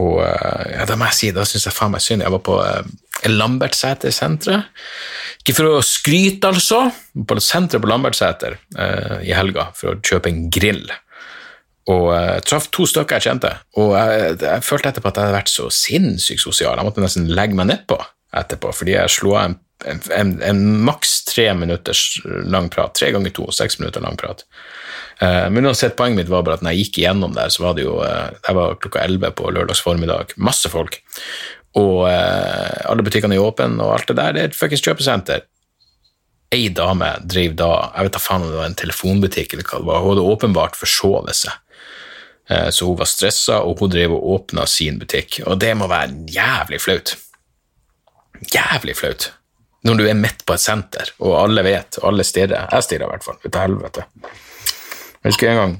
på 0.00 0.16
eh, 0.24 0.72
Ja, 0.78 0.88
da 0.88 0.96
må 0.96 1.10
jeg 1.10 1.18
si, 1.18 1.30
da 1.36 1.44
syns 1.48 1.68
jeg 1.68 1.76
faen 1.76 1.92
meg 1.94 2.04
synd. 2.04 2.24
Jeg 2.24 2.32
var 2.32 2.42
på 2.46 2.56
uh, 2.56 2.80
Lambertseter-senteret. 3.28 4.80
Ikke 5.42 5.56
for 5.56 5.76
å 5.76 5.84
skryte, 5.84 6.50
altså, 6.50 6.82
på 7.14 7.38
senteret 7.44 7.84
på 7.84 7.88
Lambertseter 7.90 8.56
eh, 8.56 9.16
i 9.28 9.32
helga 9.36 9.70
for 9.76 9.94
å 9.94 10.00
kjøpe 10.04 10.28
en 10.32 10.42
grill. 10.52 10.84
Og 11.90 12.10
jeg 12.12 12.44
traff 12.46 12.68
to 12.74 12.84
stykker 12.86 13.18
jeg 13.18 13.30
kjente, 13.30 13.50
og 13.80 13.94
jeg, 13.96 14.34
jeg 14.44 14.64
følte 14.66 14.92
etterpå 14.92 15.10
at 15.10 15.16
jeg 15.16 15.26
hadde 15.26 15.38
vært 15.38 15.52
så 15.52 15.70
sinnssykt 15.74 16.44
sosial. 16.44 16.76
Jeg 16.76 16.86
måtte 16.86 17.02
nesten 17.02 17.30
legge 17.32 17.56
meg 17.56 17.70
nedpå 17.72 17.98
etterpå, 18.36 18.70
fordi 18.76 18.94
jeg 18.94 19.14
slo 19.16 19.34
av 19.34 19.48
en, 19.48 19.56
en, 19.86 20.00
en, 20.16 20.32
en 20.42 20.60
maks 20.84 21.24
tre 21.24 21.48
minutters 21.54 22.20
lang 22.24 22.68
prat. 22.72 22.92
Tre 22.94 23.10
ganger 23.14 23.32
to, 23.36 23.46
seks 23.54 23.78
minutter 23.80 24.02
lang 24.04 24.16
prat. 24.20 24.44
Eh, 25.20 25.46
Men 25.50 25.66
uansett, 25.66 25.96
poenget 25.96 26.16
mitt 26.16 26.32
var 26.32 26.42
bare 26.46 26.58
at 26.58 26.64
når 26.64 26.74
jeg 26.74 26.84
gikk 26.86 27.00
igjennom 27.02 27.34
der, 27.36 27.52
så 27.52 27.64
var 27.66 27.76
det 27.76 27.84
jo 27.84 27.98
eh, 28.04 28.30
Jeg 28.46 28.56
var 28.56 28.76
klokka 28.80 29.04
elleve 29.04 29.32
på 29.36 29.50
lørdags 29.52 29.82
formiddag. 29.84 30.34
Masse 30.36 30.70
folk. 30.72 31.00
Og 31.78 32.06
eh, 32.10 32.82
alle 32.90 33.04
butikkene 33.06 33.36
er 33.38 33.44
åpne, 33.46 33.80
og 33.84 33.94
alt 33.96 34.10
det 34.10 34.18
der. 34.20 34.36
Det 34.36 34.42
er 34.42 34.52
et 34.52 34.58
fuckings 34.58 34.84
kjøpesenter. 34.86 35.46
Ei 36.50 36.66
dame 36.74 37.12
drev 37.30 37.52
da 37.54 37.70
Jeg 37.94 38.08
vet 38.08 38.14
da 38.16 38.22
faen 38.22 38.42
om 38.42 38.50
det 38.50 38.58
var 38.58 38.70
en 38.70 38.78
telefonbutikk 38.80 39.52
eller 39.54 39.68
hva 39.68 39.78
det 39.82 39.90
var. 39.90 40.00
Hun 40.02 40.14
hadde 40.16 40.30
åpenbart 40.34 40.78
forsovet 40.78 41.44
seg. 41.44 41.58
Så 42.74 42.88
hun 42.88 42.96
var 42.98 43.06
stressa, 43.06 43.60
og 43.62 43.78
hun 43.78 43.92
drev 43.92 44.16
og 44.16 44.24
åpna 44.34 44.64
sin 44.66 44.96
butikk. 44.98 45.36
Og 45.46 45.60
det 45.62 45.70
må 45.78 45.86
være 45.86 46.24
jævlig 46.34 46.80
flaut. 46.82 47.12
Jævlig 48.50 48.96
flaut. 48.98 49.28
Når 49.86 49.96
du 49.96 50.04
er 50.08 50.18
midt 50.18 50.44
på 50.44 50.54
et 50.54 50.62
senter, 50.62 51.12
og 51.24 51.38
alle 51.40 51.64
vet, 51.64 51.96
og 52.02 52.10
alle 52.10 52.24
stirrer. 52.26 52.68
Jeg 52.68 52.84
stirrer 52.84 53.06
i 53.06 53.12
hvert 53.14 53.24
fall. 53.24 53.38
Ut 53.40 53.54
av 53.56 53.64
helvete. 53.64 54.04
Jeg 55.20 55.34
husker 55.34 55.50
en 55.50 55.58
gang 55.58 55.72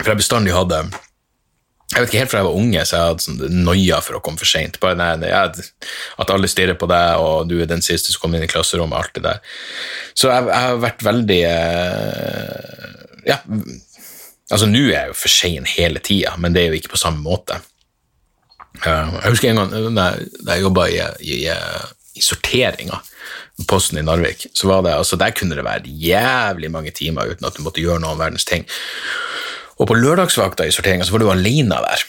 For 0.00 0.10
jeg 0.10 0.18
bestandig 0.18 0.50
hadde 0.50 0.80
Jeg 0.82 2.02
vet 2.02 2.08
ikke 2.08 2.22
helt 2.22 2.32
fra 2.32 2.40
jeg 2.40 2.46
var 2.48 2.58
unge, 2.58 2.82
så 2.86 2.96
jeg 2.96 3.10
hadde 3.10 3.24
sånn 3.26 3.62
noia 3.66 4.00
for 4.02 4.18
å 4.18 4.22
komme 4.22 4.38
for 4.38 4.50
seint. 4.50 4.78
At 4.82 6.32
alle 6.34 6.50
stirrer 6.50 6.78
på 6.78 6.88
deg, 6.90 7.22
og 7.22 7.50
du 7.50 7.56
er 7.58 7.70
den 7.70 7.82
siste 7.82 8.14
som 8.14 8.22
kommer 8.22 8.38
inn 8.38 8.46
i 8.46 8.50
klasserommet. 8.50 8.98
alt 8.98 9.14
det 9.18 9.24
der. 9.26 9.40
Så 10.14 10.30
jeg, 10.30 10.46
jeg 10.46 10.68
har 10.68 10.84
vært 10.84 11.02
veldig 11.06 11.40
eh, 11.50 12.94
Ja, 13.26 13.40
altså 14.50 14.70
nå 14.70 14.84
er 14.86 14.94
jeg 14.94 15.10
jo 15.10 15.18
for 15.18 15.34
sein 15.34 15.66
hele 15.66 16.02
tida, 16.06 16.36
men 16.38 16.54
det 16.54 16.62
er 16.62 16.70
jo 16.70 16.78
ikke 16.78 16.94
på 16.94 17.02
samme 17.02 17.22
måte. 17.26 17.58
Eh, 18.78 19.14
Jeg 19.22 19.30
husker 19.34 19.50
en 19.50 19.56
gang 19.60 19.94
da 19.96 20.06
jeg, 20.54 20.62
jobba 20.62 20.86
i, 20.88 21.00
i, 21.26 21.38
i 22.16 22.22
sorteringa, 22.24 23.00
Posten 23.68 23.98
i 24.00 24.02
Narvik, 24.06 24.46
så 24.56 24.70
var 24.70 24.82
det, 24.86 24.94
altså 24.96 25.18
der 25.20 25.34
kunne 25.36 25.56
det 25.58 25.64
være 25.66 25.84
jævlig 25.84 26.70
mange 26.72 26.90
timer 26.96 27.28
uten 27.28 27.44
at 27.44 27.58
du 27.58 27.62
måtte 27.66 27.82
gjøre 27.82 28.00
noe 28.00 28.14
om 28.14 28.22
verdens 28.22 28.46
ting. 28.48 28.64
Og 29.80 29.88
på 29.90 29.96
lørdagsvakta 29.98 30.64
i 30.68 30.72
sorteringa 30.72 31.04
så 31.04 31.12
var 31.12 31.20
du 31.24 31.28
alene 31.32 31.76
der. 31.84 32.06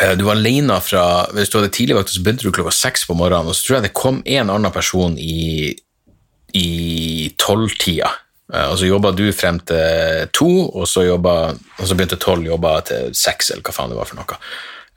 Eh, 0.00 0.14
Du 0.16 0.24
var 0.24 0.38
alene 0.38 0.80
fra, 0.80 1.26
Hvis 1.34 1.50
du 1.50 1.58
hadde 1.58 1.72
tidligvakt, 1.74 2.10
så 2.10 2.22
begynte 2.22 2.46
du 2.46 2.52
klokka 2.52 2.72
seks 2.72 3.04
på 3.06 3.14
morgenen, 3.18 3.48
og 3.48 3.54
så 3.54 3.66
tror 3.66 3.76
jeg 3.80 3.82
det 3.90 3.92
kom 4.00 4.22
en 4.24 4.50
annen 4.50 4.72
person 4.72 5.18
i, 5.18 5.74
i 6.54 7.34
tolvtida. 7.38 8.08
Eh, 8.54 8.66
Og 8.70 8.78
så 8.78 8.86
jobba 8.88 9.12
du 9.12 9.26
frem 9.32 9.60
til 9.60 10.28
to, 10.32 10.48
og 10.72 10.88
så, 10.88 11.04
jobbet, 11.04 11.60
og 11.78 11.86
så 11.86 11.94
begynte 11.98 12.16
tolv 12.16 12.46
jobba 12.46 12.80
til 12.86 13.12
seks, 13.14 13.50
eller 13.50 13.62
hva 13.62 13.72
faen 13.76 13.90
det 13.92 13.98
var 14.00 14.08
for 14.08 14.16
noe. 14.22 14.40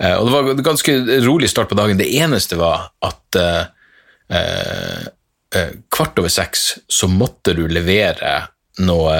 Eh, 0.01 0.15
Og 0.17 0.27
det 0.27 0.33
var 0.33 0.49
en 0.51 0.63
ganske 0.63 0.95
rolig 1.25 1.49
start 1.49 1.69
på 1.69 1.77
dagen. 1.77 1.97
Det 1.97 2.09
eneste 2.17 2.57
var 2.59 2.89
at 3.05 3.39
eh, 3.39 3.65
eh, 4.33 5.71
kvart 5.93 6.19
over 6.19 6.33
seks 6.33 6.79
så 6.87 7.09
måtte 7.11 7.53
du 7.53 7.67
levere 7.69 8.47
noe, 8.81 9.17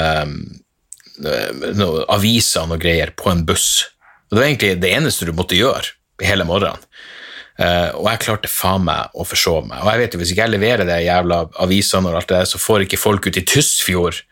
noe 1.77 2.05
aviser 2.09 2.65
og 2.65 2.81
greier 2.81 3.11
på 3.13 3.29
en 3.29 3.43
buss. 3.45 3.85
Og 4.31 4.33
det 4.33 4.39
var 4.39 4.47
egentlig 4.47 4.71
det 4.81 4.93
eneste 4.97 5.27
du 5.29 5.33
måtte 5.37 5.59
gjøre 5.59 5.93
hele 6.25 6.47
morgenen. 6.49 6.81
Eh, 7.53 7.89
og 7.93 8.07
jeg 8.09 8.21
klarte 8.23 8.49
faen 8.49 8.85
meg 8.87 9.13
å 9.13 9.25
forsove 9.27 9.67
meg. 9.69 9.83
Og 9.83 9.91
jeg 9.91 10.01
vet 10.01 10.15
jo, 10.15 10.21
hvis 10.21 10.33
ikke 10.33 10.45
jeg 10.47 10.53
leverer 10.55 10.89
de 10.89 10.99
jævla 11.05 11.39
avisene, 11.61 12.09
og 12.09 12.19
alt 12.21 12.33
det 12.33 12.43
så 12.49 12.61
får 12.61 12.87
ikke 12.87 13.01
folk 13.01 13.27
ute 13.29 13.43
i 13.43 13.45
Tysfjord 13.45 14.23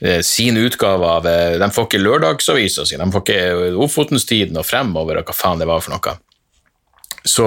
uh, 0.00 0.20
sin 0.24 0.56
utgave 0.56 1.10
av 1.18 1.28
uh, 1.28 1.58
De 1.60 1.68
får 1.76 1.88
ikke 1.90 2.00
lørdagsavisa 2.00 2.86
si, 2.88 2.96
de 2.96 3.10
får 3.12 3.24
ikke 3.26 3.74
Ofotenstiden 3.84 4.56
og 4.56 4.64
fremover 4.68 5.20
og 5.20 5.28
hva 5.28 5.36
faen 5.36 5.60
det 5.60 5.68
var 5.68 5.84
for 5.84 5.92
noe. 5.92 6.16
Så, 7.24 7.46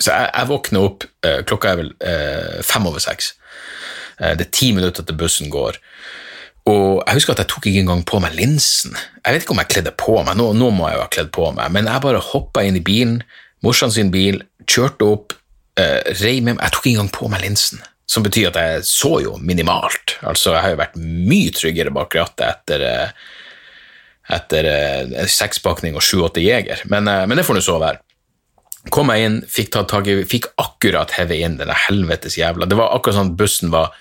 så 0.00 0.12
jeg, 0.12 0.28
jeg 0.30 0.50
våkner 0.50 0.86
opp, 0.86 1.06
eh, 1.24 1.40
klokka 1.48 1.72
er 1.72 1.80
vel 1.80 1.92
eh, 2.04 2.60
fem 2.66 2.86
over 2.88 3.02
seks. 3.02 3.32
Eh, 4.20 4.34
det 4.36 4.48
er 4.48 4.52
ti 4.54 4.70
minutter 4.76 5.06
til 5.06 5.18
bussen 5.18 5.50
går. 5.52 5.80
Og 6.70 7.02
jeg 7.02 7.18
husker 7.18 7.34
at 7.34 7.42
jeg 7.42 7.50
tok 7.52 7.68
ikke 7.68 7.82
engang 7.84 8.04
på 8.08 8.20
meg 8.24 8.36
linsen. 8.38 8.96
Jeg 9.20 9.34
vet 9.36 9.44
ikke 9.44 9.56
om 9.56 9.60
jeg 9.60 9.72
kledde 9.72 9.94
på 10.00 10.16
meg, 10.22 10.36
nå, 10.40 10.52
nå 10.56 10.70
må 10.72 10.88
jeg 10.88 10.98
jo 10.98 11.04
ha 11.04 11.10
kledd 11.12 11.32
på 11.36 11.50
meg, 11.56 11.72
men 11.74 11.90
jeg 11.90 12.04
bare 12.04 12.22
hoppa 12.32 12.64
inn 12.64 12.78
i 12.80 12.84
bilen, 12.84 13.18
morsan 13.64 13.92
sin 13.92 14.12
bil, 14.12 14.40
kjørte 14.70 15.08
opp, 15.08 15.34
eh, 15.80 16.00
rei 16.20 16.40
med 16.40 16.56
meg 16.56 16.64
Jeg 16.64 16.74
tok 16.76 16.86
ikke 16.86 16.94
engang 16.94 17.14
på 17.14 17.30
meg 17.32 17.44
linsen, 17.44 17.82
som 18.06 18.26
betyr 18.26 18.50
at 18.50 18.60
jeg 18.60 18.84
så 18.88 19.20
jo 19.24 19.36
minimalt. 19.40 20.18
Altså, 20.22 20.52
jeg 20.54 20.62
har 20.62 20.74
jo 20.74 20.82
vært 20.82 21.00
mye 21.00 21.54
tryggere 21.54 21.94
bak 21.94 22.14
rattet 22.14 22.46
etter 22.50 22.86
eh, 22.88 23.24
etter 24.32 24.68
eh, 24.68 25.26
sekspakning 25.28 25.96
og 25.98 26.04
sju-åtte 26.04 26.42
jeger, 26.44 26.80
men, 26.88 27.08
eh, 27.08 27.24
men 27.28 27.38
det 27.38 27.44
får 27.46 27.58
nå 27.58 27.64
så 27.64 27.76
være. 27.82 28.00
Kom 28.92 29.12
jeg 29.12 29.28
inn, 29.28 29.38
fikk 29.48 29.70
tatt 29.72 29.88
tak 29.92 30.08
i, 30.12 30.18
fikk 30.28 30.50
akkurat 30.60 31.12
hevet 31.16 31.40
inn 31.40 31.56
den 31.56 31.70
helvetes 31.86 32.36
jævla 32.36 32.66
Det 32.68 32.76
var 32.76 32.92
akkurat 32.92 33.16
sånn 33.16 33.32
bussen 33.38 33.72
var, 33.72 33.94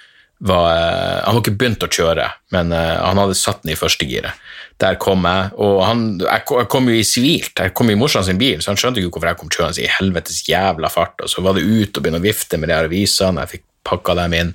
var 0.44 0.76
eh, 0.76 1.24
Han 1.24 1.38
var 1.38 1.42
ikke 1.42 1.56
begynt 1.56 1.86
å 1.86 1.92
kjøre, 1.92 2.28
men 2.56 2.74
eh, 2.76 2.96
han 3.00 3.20
hadde 3.22 3.38
satt 3.40 3.64
den 3.64 3.74
i 3.74 3.80
førstegiret. 3.80 4.40
Der 4.82 4.98
kom 5.00 5.24
jeg, 5.28 5.52
og 5.62 5.84
han, 5.86 6.06
jeg 6.20 6.68
kom 6.72 6.90
jo 6.90 6.96
i 6.98 7.06
sivilt, 7.08 7.60
jeg 7.60 7.76
kom 7.78 7.92
i 7.94 7.98
morsan 8.00 8.26
sin 8.28 8.40
bil, 8.42 8.60
så 8.60 8.74
han 8.74 8.80
skjønte 8.80 9.00
ikke 9.00 9.14
hvorfor 9.14 9.32
jeg 9.32 9.40
kom 9.40 9.52
kjørende 9.54 9.84
i 9.84 9.92
helvetes 10.00 10.42
jævla 10.50 10.90
fart, 10.92 11.16
og 11.24 11.32
så 11.32 11.44
var 11.46 11.56
det 11.56 11.64
ut 11.64 11.94
og 11.96 12.04
begynne 12.04 12.20
å 12.20 12.26
vifte 12.26 12.60
med 12.60 12.72
de 12.72 12.76
her 12.76 12.90
avisene, 12.90 13.46
jeg 13.46 13.54
fikk 13.54 13.64
pakka 13.88 14.16
dem 14.20 14.36
inn, 14.36 14.50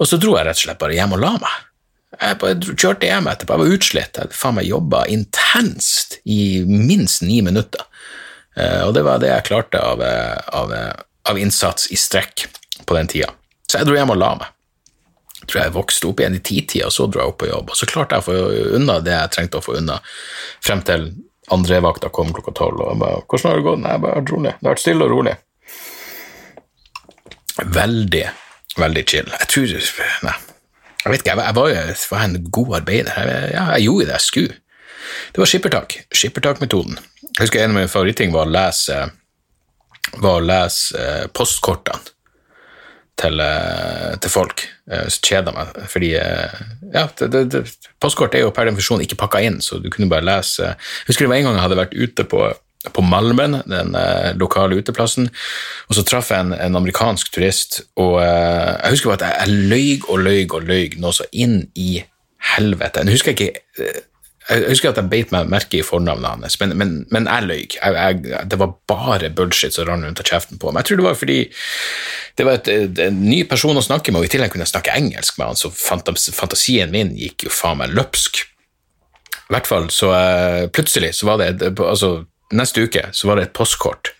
og 0.00 0.08
så 0.08 0.18
dro 0.22 0.34
jeg 0.38 0.48
rett 0.48 0.58
og 0.58 0.64
slett 0.64 0.80
bare 0.80 0.96
hjem 0.96 1.14
og 1.14 1.22
la 1.22 1.34
meg. 1.42 1.60
Jeg 2.12 2.38
bare 2.42 2.74
kjørte 2.74 3.08
hjem 3.08 3.28
etterpå, 3.30 3.54
jeg 3.54 3.62
var 3.62 3.76
utslitt, 3.76 4.18
jeg 4.18 4.36
faen 4.36 4.58
meg 4.58 4.68
jobba 4.68 5.04
intenst 5.12 6.18
i 6.28 6.40
minst 6.68 7.22
ni 7.24 7.38
minutter. 7.44 7.86
Eh, 8.56 8.82
og 8.84 8.96
det 8.96 9.04
var 9.06 9.22
det 9.22 9.30
jeg 9.30 9.46
klarte 9.48 9.80
av, 9.80 10.02
av, 10.02 10.74
av 11.28 11.40
innsats 11.40 11.88
i 11.94 12.00
strekk 12.00 12.48
på 12.84 12.98
den 12.98 13.08
tida. 13.08 13.30
Så 13.68 13.80
jeg 13.80 13.88
dro 13.88 13.96
hjem 13.96 14.12
og 14.12 14.20
la 14.20 14.32
meg. 14.42 14.50
Tror 15.46 15.62
jeg 15.62 15.74
vokste 15.74 16.08
opp 16.08 16.20
igjen 16.22 16.38
i 16.38 16.42
titida, 16.44 16.86
og 16.86 16.94
så 16.94 17.08
dro 17.10 17.22
jeg 17.22 17.32
opp 17.32 17.38
på 17.42 17.50
jobb. 17.50 17.72
Og 17.72 17.78
så 17.78 17.88
klarte 17.90 18.18
jeg 18.18 18.24
å 18.24 18.28
få 18.28 18.76
unna 18.78 18.98
det 19.02 19.14
jeg 19.14 19.32
trengte 19.36 19.58
å 19.58 19.64
få 19.64 19.76
unna, 19.80 19.98
frem 20.62 20.82
til 20.86 21.08
andre 21.52 21.80
vakta 21.82 22.12
kom 22.14 22.30
klokka 22.34 22.54
tolv. 22.56 22.80
Og 22.80 22.92
jeg 22.92 23.00
bare 23.02 23.22
'Hvordan 23.26 23.50
har 23.50 23.56
det 23.56 23.66
gått?' 23.66 23.82
Nei, 23.82 23.92
jeg 23.92 24.00
bare 24.00 24.24
rolig. 24.32 24.52
Det 24.52 24.66
har 24.66 24.74
vært 24.74 24.84
stille 24.84 25.04
og 25.04 25.10
rolig. 25.10 25.36
Veldig, 27.62 28.26
veldig 28.76 29.04
chill. 29.08 29.28
Jeg 29.40 29.48
tror 29.48 29.66
Nei. 30.22 30.38
Jeg 31.04 31.10
vet 31.10 31.20
ikke, 31.20 31.42
jeg 31.42 31.54
var, 31.54 31.68
jo 31.68 31.94
var 32.10 32.24
en 32.24 32.50
god 32.50 32.76
arbeider. 32.76 33.12
Jeg, 33.16 33.50
ja, 33.52 33.64
jeg 33.74 33.82
gjorde 33.82 34.06
det 34.06 34.12
jeg 34.12 34.20
skulle. 34.20 34.54
Det 35.32 35.38
var 35.38 35.46
skippertak. 35.50 35.96
Skippertakmetoden. 36.14 36.98
Jeg 37.22 37.40
husker 37.40 37.62
en 37.62 37.70
av 37.70 37.74
mine 37.74 37.88
favoritting 37.88 38.32
var 38.32 38.46
å 38.46 38.52
lese 38.52 39.10
var 40.20 40.40
å 40.40 40.44
lese 40.44 40.98
eh, 40.98 41.26
postkortene 41.32 42.11
til, 43.20 43.40
eh, 43.40 44.16
til 44.20 44.32
folk. 44.32 44.64
Eh, 44.90 45.06
så 45.12 45.22
kjeda 45.28 45.54
meg, 45.54 45.78
fordi 45.90 46.12
eh, 46.18 46.58
ja, 46.94 47.06
det, 47.18 47.30
det, 47.34 47.44
det, 47.52 47.62
postkort 48.02 48.34
er 48.36 48.46
jo 48.46 48.52
per 48.54 48.68
definisjon 48.68 49.04
ikke 49.04 49.20
pakka 49.20 49.42
inn, 49.44 49.60
så 49.64 49.78
du 49.82 49.90
kunne 49.92 50.10
bare 50.10 50.26
lese 50.26 50.72
Jeg 50.72 51.08
husker 51.08 51.26
det 51.26 51.32
var 51.32 51.40
en 51.40 51.48
gang 51.48 51.58
jeg 51.58 51.66
hadde 51.66 51.82
vært 51.84 51.98
ute 51.98 52.28
på 52.28 52.52
på 52.82 52.98
Malmen, 53.06 53.60
den 53.70 53.92
lokale 54.42 54.74
uteplassen. 54.74 55.28
Og 55.86 55.94
så 55.94 56.02
traff 56.02 56.32
jeg 56.34 56.42
en, 56.42 56.50
en 56.50 56.78
amerikansk 56.80 57.28
turist, 57.30 57.76
og 57.94 58.16
jeg 58.18 58.90
husker 58.96 59.12
bare 59.12 59.20
at 59.20 59.26
jeg, 59.28 59.36
jeg 59.38 59.68
løy 59.70 60.08
og 60.08 60.24
løy 60.26 60.40
og 60.48 60.66
løy 60.66 60.96
noe 60.98 61.14
så 61.14 61.28
inn 61.30 61.60
i 61.78 62.00
helvete. 62.56 63.04
Nå 63.06 63.14
husker 63.14 63.36
jeg 63.36 63.52
ikke 63.52 63.92
jeg 64.50 64.64
husker 64.72 64.90
at 64.90 64.98
jeg 64.98 65.10
beit 65.10 65.32
meg 65.34 65.50
merke 65.50 65.78
i 65.78 65.84
fornavnet 65.86 66.42
hans, 66.42 66.58
men, 66.60 66.74
men, 66.78 66.94
men 67.14 67.28
jeg 67.30 67.46
løy. 67.46 67.60
Jeg, 67.76 67.94
jeg, 67.94 68.46
det 68.50 68.58
var 68.58 68.72
bare 68.90 69.30
bullshit 69.30 69.76
som 69.76 69.86
rant 69.86 70.06
rundt 70.06 70.22
av 70.22 70.26
kjeften 70.26 70.58
på 70.62 70.72
meg. 70.72 70.82
Jeg 70.82 70.90
tror 70.90 71.00
det 71.00 71.06
var 71.06 71.18
fordi 71.20 71.38
det 72.40 72.46
var 72.48 72.58
et, 72.58 73.02
en 73.06 73.20
ny 73.22 73.42
person 73.48 73.78
å 73.78 73.84
snakke 73.84 74.10
med, 74.12 74.22
og 74.24 74.26
i 74.26 74.32
tillegg 74.32 74.54
kunne 74.54 74.66
jeg 74.66 74.72
snakke 74.74 74.96
engelsk 74.98 75.38
med 75.38 75.52
han, 75.52 75.60
så 75.60 75.70
fantasien 75.70 76.90
min 76.94 77.14
gikk 77.18 77.46
jo 77.46 77.54
faen 77.54 77.78
meg 77.82 77.94
løpsk. 77.94 78.42
I 79.42 79.54
hvert 79.54 79.68
fall 79.68 79.88
så 79.92 80.10
uh, 80.10 80.66
plutselig 80.74 81.12
så 81.18 81.28
var 81.28 81.42
det 81.42 81.72
altså, 81.76 82.22
Neste 82.52 82.82
uke 82.84 83.06
så 83.16 83.28
var 83.30 83.38
det 83.38 83.46
et 83.46 83.54
postkort 83.56 84.10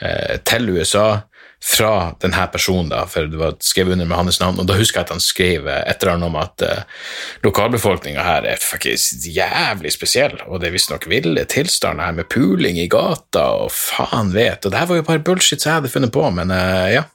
uh, 0.00 0.36
til 0.48 0.70
USA 0.72 1.24
fra 1.64 2.12
denne 2.20 2.46
personen, 2.52 2.90
da, 2.92 3.06
for 3.08 3.24
det 3.30 3.38
var 3.40 3.54
skrevet 3.64 3.92
under 3.96 4.06
med 4.06 4.18
hans 4.18 4.36
navn. 4.40 4.58
og 4.60 4.66
Da 4.68 4.76
husker 4.76 5.00
jeg 5.00 5.06
at 5.06 5.12
han 5.14 5.22
skrev 5.22 5.68
et 5.72 6.02
eller 6.02 6.12
annet 6.12 6.28
om 6.28 6.34
at 6.36 6.64
uh, 6.64 7.04
lokalbefolkninga 7.46 8.24
her 8.24 8.48
er 8.52 8.60
faktisk 8.60 9.24
jævlig 9.32 9.94
spesiell, 9.94 10.36
og 10.44 10.60
det 10.60 10.68
er 10.68 10.74
visstnok 10.74 11.06
ville 11.08 11.46
tilstander 11.48 12.10
her 12.10 12.18
med 12.18 12.28
puling 12.28 12.76
i 12.76 12.84
gata 12.92 13.46
og 13.64 13.72
faen 13.72 14.34
vet. 14.34 14.60
Og 14.60 14.74
det 14.74 14.82
her 14.82 14.90
var 14.90 15.00
jo 15.00 15.06
bare 15.06 15.24
bullshit 15.24 15.64
som 15.64 15.70
jeg 15.70 15.78
hadde 15.80 15.92
funnet 15.94 16.12
på, 16.12 16.24
men 16.36 16.52
uh, 16.52 16.88
ja. 16.92 17.06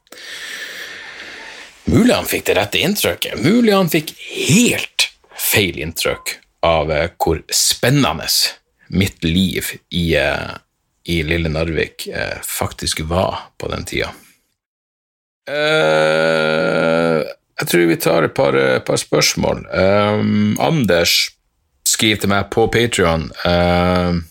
Mulig 1.89 2.15
han 2.15 2.29
fikk 2.29 2.47
det 2.49 2.55
rette 2.57 2.81
inntrykket. 2.81 3.43
Mulig 3.45 3.75
han 3.75 3.91
fikk 3.91 4.15
helt 4.49 5.11
feil 5.37 5.77
inntrykk 5.77 6.39
av 6.65 6.89
uh, 6.89 7.03
hvor 7.21 7.43
spennende 7.53 8.25
mitt 8.89 9.21
liv 9.21 9.75
i, 9.93 10.17
i 10.17 11.19
lille 11.21 11.51
Narvik 11.53 12.07
faktisk 12.41 13.03
var 13.05 13.51
på 13.61 13.69
den 13.69 13.85
tida. 13.85 14.09
Jeg 17.59 17.67
tror 17.67 17.89
vi 17.89 17.99
tar 17.99 18.27
et 18.27 18.35
par, 18.37 18.57
par 18.85 18.99
spørsmål. 19.01 19.65
Um, 19.73 20.57
Anders 20.61 21.31
skriver 21.89 22.21
til 22.23 22.31
meg 22.31 22.51
på 22.53 22.67
Patrion. 22.71 23.27
Uh, 23.43 24.21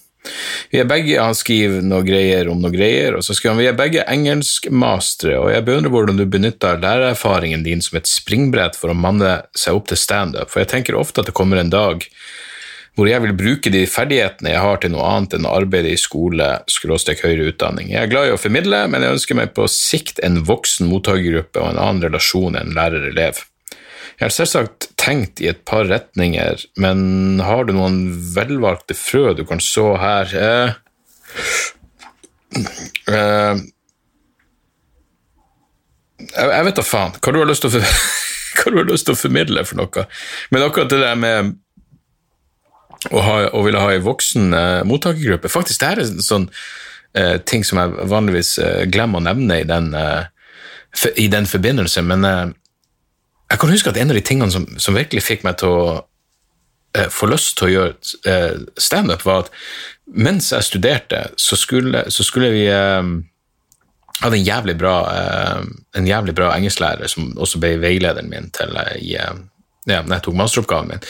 vi 0.72 0.80
er 0.80 0.88
begge, 0.88 1.16
Han 1.20 1.36
skriver 1.36 1.84
noe 1.84 2.04
greier 2.06 2.50
om 2.52 2.60
noe 2.62 2.72
greier, 2.74 3.16
og 3.16 3.24
så 3.24 3.36
skriver 3.36 3.54
han 3.54 3.62
vi 3.62 3.68
er 3.70 3.78
begge 3.78 4.04
engelskmastere, 4.10 5.38
og 5.40 5.52
jeg 5.52 5.64
beundrer 5.66 5.94
hvordan 5.94 6.20
du 6.20 6.26
benytter 6.28 6.80
lærererfaringen 6.82 7.64
din 7.66 7.82
som 7.84 8.00
et 8.00 8.10
springbrett 8.10 8.76
for 8.78 8.92
å 8.92 8.98
manne 8.98 9.38
seg 9.56 9.78
opp 9.78 9.88
til 9.90 10.00
standup, 10.00 10.52
for 10.52 10.62
jeg 10.62 10.72
tenker 10.74 10.98
ofte 10.98 11.22
at 11.22 11.30
det 11.30 11.36
kommer 11.38 11.60
en 11.60 11.72
dag 11.72 12.04
hvor 12.98 13.06
jeg 13.06 13.22
vil 13.22 13.34
bruke 13.38 13.70
de 13.70 13.84
ferdighetene 13.86 14.50
jeg 14.50 14.58
har 14.64 14.80
til 14.82 14.90
noe 14.90 15.04
annet 15.06 15.36
enn 15.36 15.46
å 15.46 15.52
arbeide 15.54 15.92
i 15.94 16.00
skole, 16.00 16.48
skråstrek 16.66 17.20
høyere 17.22 17.52
utdanning. 17.52 17.92
Jeg 17.92 18.00
er 18.02 18.10
glad 18.10 18.26
i 18.26 18.32
å 18.34 18.40
formidle, 18.42 18.80
men 18.90 19.04
jeg 19.06 19.14
ønsker 19.14 19.38
meg 19.38 19.52
på 19.54 19.68
sikt 19.70 20.18
en 20.26 20.40
voksen 20.48 20.90
mottakergruppe 20.90 21.62
og 21.62 21.68
en 21.70 21.78
annen 21.78 22.02
relasjon 22.08 22.58
enn 22.58 22.74
lærer-elev. 22.74 23.38
Jeg 24.18 24.24
har 24.24 24.34
selvsagt 24.34 24.88
tenkt 24.98 25.38
i 25.38 25.46
et 25.52 25.60
par 25.68 25.86
retninger, 25.86 26.64
men 26.82 27.38
har 27.46 27.68
du 27.68 27.76
noen 27.76 28.00
velvalgte 28.34 28.98
frø 28.98 29.30
du 29.38 29.44
kan 29.46 29.62
så 29.62 29.92
her? 30.02 30.34
Eh, 30.34 30.74
eh, 33.14 33.62
jeg, 36.34 36.66
vet 36.66 36.82
da 36.82 36.88
faen 36.88 37.14
hva 37.14 37.36
du 37.36 37.40
har 37.44 37.50
lyst 37.52 37.62
til 37.62 37.78
å, 37.78 37.86
hva 38.58 38.74
du 38.74 38.82
har 38.82 38.90
lyst 38.90 39.06
til 39.06 39.14
å 39.14 39.22
formidle 39.22 39.62
for 39.70 39.84
noe. 39.84 40.06
Men 40.50 40.66
akkurat 40.66 40.90
det 40.90 41.02
der 41.06 41.22
med 41.22 41.54
å, 43.10 43.22
ha, 43.22 43.36
og 43.52 43.66
ville 43.68 43.80
ha 43.82 43.94
en 43.94 44.04
voksen 44.06 44.54
eh, 44.56 44.82
mottakergruppe. 44.88 45.50
Faktisk, 45.52 45.82
det 45.82 45.90
er 45.90 46.02
en 46.02 46.24
sånn 46.24 46.48
eh, 47.16 47.36
ting 47.46 47.64
som 47.66 47.80
jeg 47.80 48.08
vanligvis 48.10 48.56
eh, 48.62 48.82
glemmer 48.90 49.22
å 49.22 49.26
nevne 49.28 49.60
i 49.62 49.68
den, 49.68 49.92
eh, 49.94 50.26
i 51.16 51.28
den 51.30 51.46
forbindelse, 51.48 52.02
men 52.06 52.26
eh, 52.26 52.46
jeg 53.48 53.62
kan 53.62 53.72
huske 53.72 53.92
at 53.92 54.00
en 54.00 54.12
av 54.12 54.18
de 54.18 54.24
tingene 54.24 54.52
som, 54.52 54.66
som 54.80 54.98
virkelig 54.98 55.24
fikk 55.24 55.46
meg 55.46 55.56
til 55.62 55.72
å 55.72 55.82
eh, 56.98 57.08
få 57.12 57.30
lyst 57.30 57.56
til 57.58 57.68
å 57.68 57.72
gjøre 57.72 58.18
eh, 58.28 58.60
standup, 58.80 59.24
var 59.24 59.46
at 59.46 59.52
mens 60.08 60.50
jeg 60.52 60.66
studerte, 60.66 61.26
så 61.40 61.56
skulle, 61.56 62.06
så 62.12 62.26
skulle 62.26 62.50
vi 62.52 62.66
eh, 62.72 63.12
hadde 64.18 64.40
en 64.40 64.48
jævlig 64.48 64.74
bra, 64.80 64.96
en 65.94 66.06
jævlig 66.08 66.34
bra 66.34 66.50
engelsklærer 66.56 67.06
som 67.06 67.30
også 67.38 67.60
ble 67.62 67.76
veilederen 67.78 68.26
min 68.32 68.48
til 68.50 68.74
i, 68.98 69.14
ja, 69.88 70.02
når 70.04 70.18
jeg 70.18 70.26
tok 70.28 70.38
masteroppgaven 70.38 70.92
min. 70.92 71.08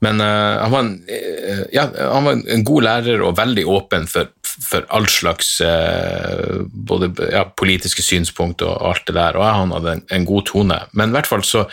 Men 0.00 0.20
uh, 0.20 0.62
han, 0.62 0.70
var 0.70 0.80
en, 0.80 0.92
uh, 1.10 1.64
ja, 1.74 1.88
han, 1.98 2.24
var 2.24 2.32
en, 2.38 2.64
god 2.66 2.86
lærer 2.86 3.22
og 3.24 3.36
veldig 3.38 3.64
åpen 3.66 4.06
for, 4.10 4.30
for 4.46 4.86
all 4.94 5.08
slags 5.10 5.56
uh, 5.64 6.62
både 6.70 7.10
ja, 7.32 7.42
politiske 7.58 8.04
synspunkt 8.06 8.62
og 8.62 8.76
alt 8.92 9.06
det 9.08 9.16
der, 9.18 9.38
og 9.38 9.46
han 9.48 9.74
hadde 9.74 9.96
en, 9.98 10.04
en, 10.14 10.28
god 10.28 10.46
tone. 10.52 10.80
Men 10.92 11.10
i 11.10 11.18
hvert 11.18 11.30
fall 11.30 11.42
så 11.46 11.66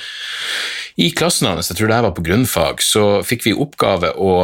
I 0.98 1.12
klassen 1.14 1.52
hans, 1.52 1.70
jeg 1.70 1.78
tror 1.78 1.92
det 1.92 2.00
her 2.00 2.08
var 2.08 2.18
på 2.18 2.26
grunnfag, 2.26 2.82
så 2.82 3.06
fikk 3.26 3.46
vi 3.50 3.58
oppgave 3.58 4.16
å 4.18 4.36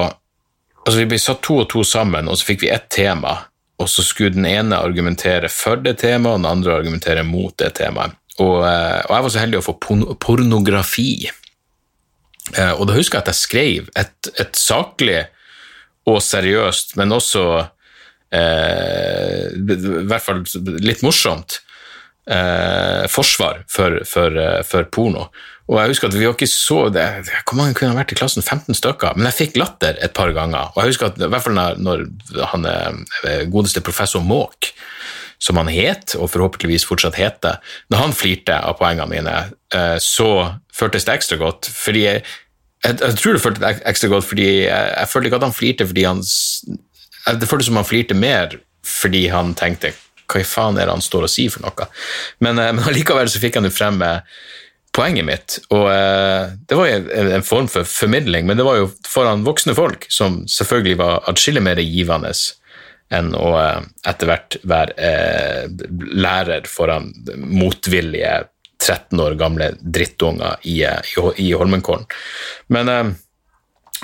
altså 0.82 0.98
Vi 0.98 1.10
ble 1.12 1.18
satt 1.22 1.44
to 1.46 1.60
og 1.62 1.68
to 1.70 1.84
sammen, 1.86 2.26
og 2.26 2.40
så 2.40 2.48
fikk 2.48 2.64
vi 2.64 2.72
ett 2.74 2.88
tema, 2.90 3.36
og 3.78 3.90
så 3.90 4.02
skulle 4.02 4.34
den 4.34 4.48
ene 4.50 4.80
argumentere 4.82 5.46
for 5.54 5.78
det 5.78 6.00
temaet, 6.02 6.34
og 6.34 6.42
den 6.42 6.50
andre 6.50 6.74
argumentere 6.74 7.22
mot 7.26 7.54
det 7.62 7.70
temaet. 7.78 8.18
Og, 8.42 8.64
og 8.64 8.66
jeg 8.66 9.26
var 9.28 9.30
så 9.30 9.44
heldig 9.44 9.60
å 9.60 9.66
få 9.68 9.76
pornografi 10.18 11.30
og 12.78 12.88
da 12.90 12.96
husker 12.98 13.20
jeg 13.20 13.24
at 13.24 13.32
jeg 13.32 13.40
skrev 13.40 13.92
et, 14.00 14.32
et 14.42 14.58
saklig 14.58 15.22
og 16.10 16.22
seriøst, 16.26 16.96
men 17.00 17.14
også 17.14 17.44
eh, 18.34 19.52
i 19.54 20.08
hvert 20.10 20.26
fall 20.26 20.42
litt 20.82 21.04
morsomt 21.06 21.60
eh, 22.26 23.08
forsvar 23.12 23.64
for, 23.70 24.02
for, 24.08 24.38
eh, 24.38 24.62
for, 24.68 24.88
porno. 24.94 25.28
Og 25.72 25.78
jeg 25.80 25.94
husker 25.94 26.10
at 26.10 26.18
vi 26.18 26.26
var 26.26 26.36
ikke 26.36 26.50
så 26.50 26.80
det, 26.92 27.06
Hvor 27.48 27.56
mange 27.56 27.76
kunne 27.78 27.94
ha 27.94 28.00
vært 28.02 28.12
i 28.12 28.18
klassen? 28.20 28.44
15 28.44 28.76
stykker. 28.76 29.16
Men 29.16 29.30
jeg 29.30 29.38
fikk 29.38 29.60
latter 29.62 30.00
et 30.04 30.12
par 30.18 30.34
ganger. 30.36 30.74
Og 30.74 30.82
jeg 30.82 30.92
husker 30.92 31.12
at 31.12 31.22
i 31.22 31.30
hvert 31.32 31.46
fall 31.46 31.56
når, 31.56 31.78
når 31.80 32.50
han 32.52 32.68
eh, 32.68 33.46
godeste 33.52 33.84
professor 33.86 34.26
Måk 34.26 34.74
som 35.42 35.58
han 35.58 35.72
het, 35.74 36.16
og 36.20 36.30
forhåpentligvis 36.32 36.86
fortsatt 36.86 37.18
heter, 37.18 37.58
når 37.90 38.04
han 38.04 38.16
flirte 38.16 38.60
av 38.62 38.78
poengene 38.80 39.10
mine, 39.10 39.36
eh, 39.74 39.98
så 40.02 40.30
føltes 40.76 41.08
det 41.08 41.18
ekstra 41.18 41.40
godt. 41.42 41.70
fordi 41.74 42.06
jeg, 42.06 42.24
jeg, 42.84 43.16
tror 43.18 43.34
det 43.34 43.42
føltes 43.42 43.82
ekstra 43.86 44.10
godt 44.10 44.26
fordi 44.26 44.48
jeg, 44.68 44.94
jeg 44.98 45.10
følte 45.10 45.30
ikke 45.30 45.42
at 45.42 45.48
han 45.48 45.54
flirte 45.54 45.86
fordi 45.86 46.04
han 46.08 46.24
Det 47.38 47.48
føltes 47.50 47.68
som 47.70 47.78
han 47.78 47.86
flirte 47.86 48.18
mer 48.18 48.56
fordi 48.86 49.28
han 49.30 49.54
tenkte 49.54 49.94
hva 50.32 50.42
i 50.42 50.48
faen 50.48 50.80
er 50.80 50.88
det 50.88 50.96
han 50.96 51.04
står 51.04 51.28
og 51.28 51.30
sier 51.30 51.52
for 51.52 51.66
noe? 51.66 51.88
Men, 52.40 52.58
eh, 52.58 52.72
men 52.74 52.86
allikevel 52.88 53.30
så 53.30 53.42
fikk 53.42 53.60
han 53.60 53.68
jo 53.68 53.74
frem 53.74 53.98
med 54.02 54.26
poenget 54.92 55.24
mitt, 55.24 55.54
og 55.72 55.86
det 56.68 56.76
var 56.76 56.90
jo 56.90 56.96
en, 57.00 57.30
en 57.38 57.46
form 57.48 57.70
for 57.72 57.88
formidling, 57.88 58.44
men 58.44 58.58
det 58.60 58.66
var 58.68 58.76
jo 58.76 58.90
foran 59.08 59.46
voksne 59.46 59.72
folk, 59.72 60.04
som 60.12 60.42
selvfølgelig 60.52 60.98
var 61.00 61.22
atskillig 61.32 61.64
mer 61.64 61.80
givende 61.80 62.34
enn 63.12 63.34
å 63.36 63.52
eh, 63.60 63.82
etter 64.08 64.30
hvert 64.30 64.58
være 64.68 64.96
eh, 64.96 65.68
lærer 66.16 66.68
foran 66.70 67.12
motvillige 67.38 68.46
13 68.82 69.20
år 69.22 69.36
gamle 69.40 69.72
drittunger 69.82 70.64
i, 70.68 70.80
eh, 70.88 71.20
i, 71.36 71.52
Holmenkollen. 71.58 72.08
Men, 72.74 72.90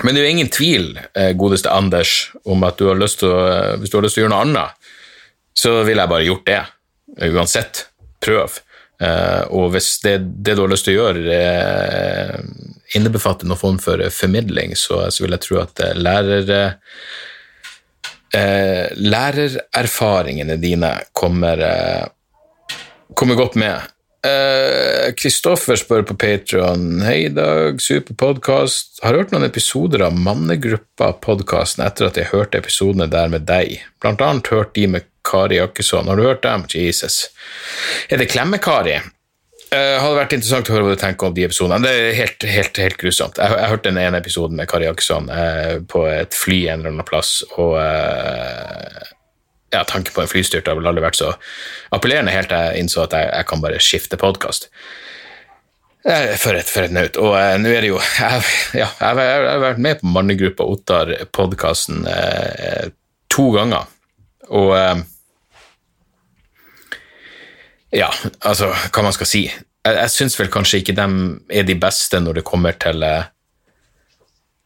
men, 0.04 0.12
det 0.12 0.20
er 0.20 0.28
jo 0.28 0.36
ingen 0.36 0.52
tvil, 0.54 0.92
godeste 1.40 1.72
Anders, 1.72 2.30
om 2.46 2.62
at 2.68 2.78
du 2.78 2.86
å, 2.88 2.94
hvis 2.94 3.90
du 3.90 3.98
har 3.98 4.06
lyst 4.06 4.18
til 4.18 4.22
å 4.22 4.26
gjøre 4.26 4.34
noe 4.36 4.44
annet, 4.46 4.90
så 5.58 5.80
ville 5.82 6.04
jeg 6.04 6.12
bare 6.12 6.28
gjort 6.28 6.46
det. 6.46 6.62
Uansett. 7.32 7.86
Prøv. 8.18 8.56
og 9.54 9.68
hvis 9.70 9.88
det, 10.02 10.16
det, 10.42 10.56
du 10.58 10.64
har 10.64 10.70
lyst 10.70 10.88
til 10.88 10.98
å 10.98 11.04
gjøre, 11.04 11.36
innebefatter 12.98 13.46
noen 13.46 13.60
form 13.60 13.78
for 13.82 14.02
formidling, 14.10 14.74
så, 14.78 15.04
så 15.14 15.22
vil 15.22 15.36
jeg 15.36 15.44
tro 15.46 15.60
at 15.62 15.82
lærere 15.94 16.60
eh, 18.34 18.88
lærererfaringene 18.96 20.56
dine 20.60 20.92
kommer, 21.12 21.58
eh, 21.58 22.74
kommer 23.14 23.34
godt 23.34 23.54
med. 23.54 23.80
Kristoffer 25.16 25.76
eh, 25.76 25.78
spør 25.78 26.02
på 26.08 26.16
Patrion 26.18 27.02
Hei, 27.06 27.28
Dag. 27.28 27.80
Super 27.82 28.14
podkast. 28.18 28.98
Har 29.02 29.14
hørt 29.14 29.32
noen 29.32 29.46
episoder 29.46 30.02
av 30.08 30.16
Mannegruppa-podkasten 30.18 31.84
etter 31.86 32.08
at 32.08 32.18
jeg 32.18 32.32
hørte 32.32 32.58
episodene 32.58 33.06
der 33.10 33.30
med 33.32 33.46
deg. 33.48 33.78
Blant 34.02 34.24
annet 34.24 34.50
hørt 34.52 34.74
de 34.74 34.88
med 34.90 35.06
Kari 35.28 35.60
Jakkesson. 35.60 36.08
Har 36.08 36.18
du 36.18 36.26
hørt 36.26 36.42
dem? 36.42 36.66
Jesus. 36.72 37.28
Er 38.10 38.18
det 38.18 38.30
Klemme-Kari? 38.32 38.98
Uh, 39.68 39.98
hadde 40.00 40.16
vært 40.16 40.32
interessant 40.32 40.68
å 40.70 40.72
høre 40.72 40.86
hva 40.86 40.94
du 40.96 41.00
tenker 41.02 41.28
om 41.28 41.34
de 41.36 41.42
episodene. 41.44 41.84
Det 41.84 41.90
er 41.92 42.14
helt, 42.16 42.44
helt, 42.48 42.78
helt 42.80 42.96
grusomt. 43.00 43.36
Jeg, 43.36 43.52
jeg 43.52 43.68
hørte 43.68 43.90
den 43.90 44.00
ene 44.00 44.20
episoden 44.22 44.56
med 44.56 44.68
Kari 44.70 44.86
Jaksson 44.86 45.28
uh, 45.28 45.74
på 45.92 46.06
et 46.08 46.36
fly 46.36 46.62
en 46.72 46.80
eller 46.80 46.94
annen 46.94 47.08
plass, 47.08 47.42
og 47.60 47.74
uh, 47.76 49.10
ja, 49.74 49.82
tanken 49.82 50.14
på 50.14 50.22
en 50.24 50.30
flystyrt 50.30 50.70
har 50.70 50.78
vel 50.78 50.88
aldri 50.88 51.04
vært 51.04 51.18
så 51.20 51.34
appellerende, 51.92 52.32
helt 52.32 52.48
til 52.48 52.64
jeg 52.64 52.86
innså 52.86 53.02
at 53.04 53.18
jeg, 53.18 53.28
jeg 53.28 53.48
kan 53.50 53.66
bare 53.66 53.82
skifte 53.84 54.20
podkast. 54.20 54.70
For 56.08 56.56
et, 56.56 56.70
for 56.70 56.86
et 56.86 56.94
naut. 56.94 57.20
Og 57.20 57.34
uh, 57.36 57.52
nå 57.60 57.68
er 57.74 57.84
det 57.84 57.90
jo 57.90 58.00
Jeg, 58.00 58.40
ja, 58.80 58.88
jeg, 58.88 59.20
jeg, 59.20 59.46
har 59.50 59.62
vært 59.66 59.84
med 59.84 60.00
på 60.00 60.14
Mannegruppa 60.14 60.64
Ottar-podkasten 60.64 62.08
to 63.28 63.50
ganger, 63.52 63.84
og 64.48 64.72
Ja, 67.94 68.10
altså, 68.44 68.70
hva 68.92 69.04
man 69.04 69.16
skal 69.16 69.28
si. 69.30 69.46
Jeg, 69.48 69.96
jeg 69.96 70.12
syns 70.12 70.36
vel 70.40 70.50
kanskje 70.52 70.82
ikke 70.82 70.96
de 70.98 71.08
er 71.48 71.66
de 71.68 71.76
beste 71.80 72.20
når 72.20 72.40
det 72.40 72.48
kommer 72.48 72.76
til 72.80 73.04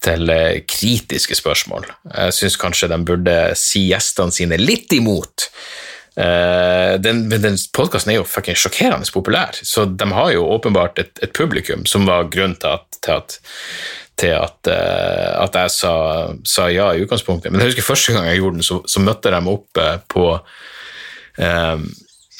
til 0.03 0.33
kritiske 0.67 1.37
spørsmål. 1.39 1.85
Jeg 2.11 2.35
syns 2.35 2.59
kanskje 2.59 2.89
de 2.91 2.97
burde 3.07 3.37
si 3.55 3.85
gjestene 3.93 4.35
sine 4.35 4.59
litt 4.59 4.91
imot. 4.97 5.47
Uh, 6.13 6.99
den 7.01 7.23
den 7.31 7.57
podkasten 7.73 8.13
er 8.13 8.19
jo 8.19 8.29
fucking 8.29 8.59
sjokkerende 8.59 9.09
populær, 9.15 9.57
så 9.65 9.87
de 9.87 10.09
har 10.13 10.33
jo 10.35 10.45
åpenbart 10.45 10.99
et, 11.01 11.15
et 11.25 11.33
publikum, 11.33 11.87
som 11.89 12.05
var 12.05 12.29
grunnen 12.29 12.59
til 12.61 12.75
at, 12.75 12.99
til 13.01 13.13
at, 13.15 13.39
til 14.21 14.35
at, 14.37 14.59
uh, 14.69 15.45
at 15.47 15.57
jeg 15.57 15.73
sa, 15.79 15.95
sa, 16.45 16.69
ja 16.69 16.91
i 16.93 17.07
utgangspunktet. 17.07 17.49
Men 17.53 17.63
jeg 17.63 17.73
husker 17.73 17.89
første 17.95 18.13
gang 18.13 18.29
jeg 18.29 18.43
gjorde 18.43 18.59
den, 18.59 18.67
så, 18.67 18.83
så 18.85 19.01
møtte 19.01 19.33
de 19.33 19.41
opp 19.55 19.81
uh, 19.81 19.97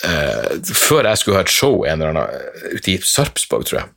på 0.03 0.75
Før 0.75 1.07
jeg 1.07 1.19
skulle 1.21 1.39
ha 1.39 1.45
et 1.47 1.53
show 1.53 1.85
en 1.87 2.01
eller 2.01 2.11
annen 2.11 2.75
ute 2.75 2.91
i 2.91 2.97
Sarpsborg, 2.99 3.69
tror 3.69 3.79
jeg. 3.81 3.91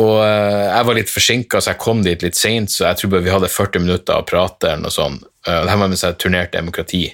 Og 0.00 0.16
jeg 0.24 0.86
var 0.88 0.96
litt 0.96 1.12
forsinka, 1.12 1.60
så 1.60 1.72
jeg 1.72 1.82
kom 1.82 2.02
dit 2.02 2.22
litt 2.24 2.38
seint, 2.38 2.72
så 2.72 2.88
jeg 2.88 2.98
tror 2.98 3.12
bare 3.14 3.26
vi 3.26 3.32
hadde 3.34 3.50
40 3.52 3.84
minutter 3.84 4.18
å 4.18 4.26
prate. 4.26 4.72
eller 4.72 4.86
noe 4.86 4.94
sånt. 4.94 5.26
Uh, 5.46 5.62
det 5.62 5.72
her 5.72 5.80
var 5.80 5.90
mens 5.92 6.04
jeg 6.06 6.18
turnerte 6.18 6.58
demokrati 6.58 7.04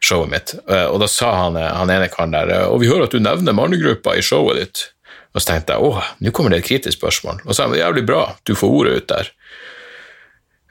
showet 0.00 0.30
mitt. 0.30 0.54
Eh, 0.70 0.86
og 0.86 1.00
da 1.00 1.08
sa 1.10 1.32
han, 1.34 1.56
eh, 1.56 1.72
han 1.72 1.90
ene 1.90 2.08
karen 2.12 2.34
der 2.34 2.68
Og 2.68 2.80
vi 2.82 2.90
hører 2.90 3.06
at 3.06 3.14
du 3.14 3.20
nevner 3.20 3.56
mannegruppa 3.56 4.16
i 4.16 4.22
showet 4.22 4.60
ditt. 4.60 4.82
Og 5.34 5.42
så 5.42 5.52
tenkte 5.52 5.76
jeg 5.76 5.84
åh, 5.84 6.04
nå 6.20 6.32
kommer 6.32 6.52
det 6.52 6.62
et 6.62 6.68
kritisk 6.68 6.98
spørsmål. 6.98 7.42
Og 7.44 7.50
så 7.52 7.62
sa 7.62 7.68
han 7.68 7.78
jævlig 7.78 8.06
bra, 8.06 8.36
du 8.44 8.54
får 8.54 8.68
ordet 8.68 8.96
ut 8.96 9.08
der. 9.08 9.32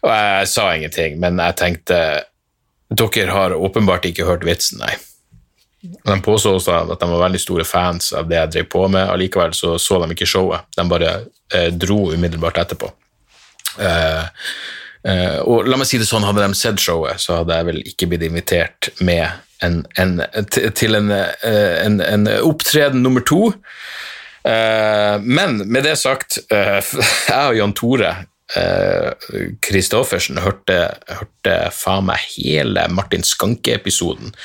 Og 0.05 0.11
jeg 0.13 0.47
sa 0.47 0.69
ingenting, 0.75 1.19
men 1.19 1.41
jeg 1.41 1.57
tenkte 1.57 1.99
dere 2.93 3.33
har 3.33 3.57
åpenbart 3.57 4.05
ikke 4.05 4.25
hørt 4.25 4.45
vitsen, 4.45 4.79
nei. 4.79 4.93
De 6.05 6.21
påstod 6.21 6.59
også 6.59 6.75
at 6.93 7.01
de 7.01 7.09
var 7.09 7.23
veldig 7.25 7.41
store 7.41 7.65
fans 7.67 8.11
av 8.15 8.29
det 8.29 8.37
jeg 8.39 8.53
drev 8.55 8.69
på 8.73 8.85
med, 8.91 9.07
allikevel 9.09 9.55
så 9.57 9.75
så 9.81 9.99
de 10.03 10.11
ikke 10.15 10.29
showet. 10.29 10.67
De 10.77 10.85
bare 10.89 11.11
eh, 11.53 11.71
dro 11.73 12.11
umiddelbart 12.13 12.59
etterpå. 12.63 12.91
Eh, 13.79 14.23
eh, 15.11 15.39
og 15.43 15.67
la 15.67 15.79
meg 15.79 15.89
si 15.89 15.99
det 16.01 16.07
sånn, 16.09 16.25
Hadde 16.27 16.45
de 16.45 16.57
sett 16.57 16.81
showet, 16.81 17.21
så 17.21 17.41
hadde 17.41 17.57
jeg 17.57 17.69
vel 17.71 17.81
ikke 17.93 18.11
blitt 18.11 18.27
invitert 18.27 18.91
med 18.99 19.27
en, 19.63 19.81
en, 19.97 20.19
til 20.75 20.97
en, 20.97 21.11
uh, 21.15 21.75
en, 21.79 22.01
en, 22.03 22.27
opptreden 22.43 23.01
nummer 23.05 23.23
to. 23.25 23.53
Uh, 24.45 25.15
men 25.23 25.61
med 25.63 25.87
det 25.87 25.95
sagt, 25.97 26.41
jeg 26.51 27.41
og 27.41 27.57
Jan 27.57 27.75
Tore 27.77 28.15
Kristoffersen 29.65 30.37
hørte, 30.37 30.75
hørte 31.09 31.55
faen 31.73 32.05
meg 32.11 32.21
hele 32.35 32.83
Martin 32.93 33.25
Skanke-episoden 33.25 34.35